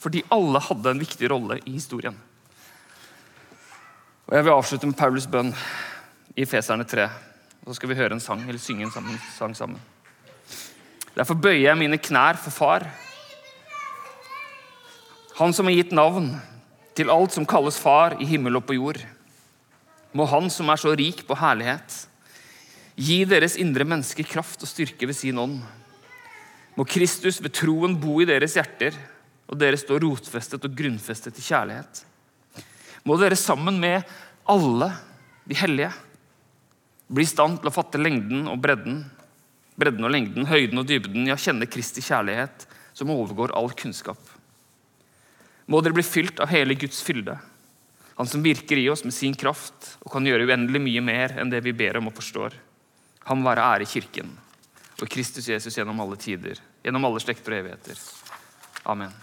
fordi 0.00 0.24
alle 0.32 0.64
hadde 0.64 0.94
en 0.94 1.04
viktig 1.04 1.28
rolle 1.28 1.60
i 1.66 1.76
historien. 1.76 2.16
Og 4.28 4.32
Jeg 4.32 4.48
vil 4.48 4.56
avslutte 4.56 4.88
med 4.88 4.96
Paulus 4.96 5.28
bønn 5.28 5.52
i 6.38 6.46
Feserne 6.46 6.86
3. 6.86 7.08
Og 7.64 7.72
så 7.72 7.80
skal 7.80 7.90
vi 7.90 7.98
høre 7.98 8.14
en 8.14 8.22
sang, 8.22 8.44
eller 8.46 8.60
synge 8.62 8.86
en 8.86 8.94
sammen, 8.94 9.18
sang 9.34 9.56
sammen. 9.58 9.80
Derfor 11.16 11.34
bøyer 11.34 11.64
jeg 11.64 11.80
mine 11.80 11.98
knær 11.98 12.38
for 12.38 12.54
Far, 12.54 12.86
Han 15.38 15.52
som 15.54 15.68
har 15.68 15.76
gitt 15.76 15.92
navn 15.94 16.32
til 16.98 17.12
alt 17.14 17.30
som 17.30 17.44
kalles 17.46 17.76
Far 17.78 18.16
i 18.18 18.26
himmel 18.26 18.58
og 18.58 18.64
på 18.66 18.74
jord. 18.74 18.98
Må 20.10 20.26
Han 20.26 20.50
som 20.50 20.70
er 20.70 20.80
så 20.80 20.94
rik 20.98 21.22
på 21.28 21.36
herlighet, 21.38 22.08
gi 22.98 23.20
deres 23.22 23.54
indre 23.54 23.86
mennesker 23.86 24.26
kraft 24.26 24.62
og 24.62 24.70
styrke 24.70 25.06
ved 25.06 25.14
sin 25.14 25.38
ånd. 25.38 25.60
Må 26.74 26.86
Kristus 26.86 27.38
ved 27.42 27.54
troen 27.54 27.94
bo 27.98 28.18
i 28.18 28.26
deres 28.26 28.56
hjerter, 28.58 28.98
og 29.46 29.58
dere 29.58 29.78
stå 29.78 30.00
rotfestet 30.02 30.66
og 30.66 30.74
grunnfestet 30.74 31.38
i 31.38 31.46
kjærlighet. 31.46 32.02
Må 33.06 33.16
dere 33.18 33.38
sammen 33.38 33.78
med 33.78 34.02
alle 34.48 34.90
de 35.46 35.56
hellige 35.56 35.92
bli 37.08 37.24
i 37.24 37.28
stand 37.28 37.60
til 37.60 37.70
å 37.70 37.74
fatte 37.74 38.00
lengden 38.00 38.48
og 38.50 38.60
bredden, 38.62 39.02
bredden 39.78 40.04
og 40.04 40.12
lengden, 40.12 40.48
høyden 40.50 40.80
og 40.82 40.88
dybden, 40.88 41.28
ja, 41.30 41.36
kjenne 41.38 41.68
Kristi 41.70 42.04
kjærlighet 42.04 42.66
som 42.96 43.12
overgår 43.14 43.54
all 43.56 43.70
kunnskap. 43.78 44.20
Må 45.68 45.80
dere 45.84 45.96
bli 45.96 46.04
fylt 46.06 46.40
av 46.40 46.52
hele 46.52 46.78
Guds 46.78 47.02
fylde, 47.04 47.38
Han 48.18 48.26
som 48.26 48.42
virker 48.42 48.74
i 48.74 48.88
oss 48.90 49.04
med 49.04 49.14
sin 49.14 49.34
kraft 49.38 49.92
og 50.02 50.10
kan 50.10 50.26
gjøre 50.26 50.48
uendelig 50.48 50.80
mye 50.82 51.02
mer 51.06 51.36
enn 51.38 51.52
det 51.52 51.60
vi 51.62 51.70
ber 51.70 52.00
om 52.00 52.10
og 52.10 52.16
forstår. 52.18 52.56
Han 53.30 53.46
være 53.46 53.62
ære 53.62 53.86
i 53.86 53.92
Kirken 53.92 54.34
og 54.98 55.06
Kristus 55.06 55.46
Jesus 55.46 55.78
gjennom 55.78 56.02
alle 56.02 56.18
tider, 56.18 56.58
gjennom 56.82 57.06
alle 57.06 57.22
slekter 57.22 57.54
og 57.54 57.62
evigheter. 57.62 58.02
Amen. 58.90 59.14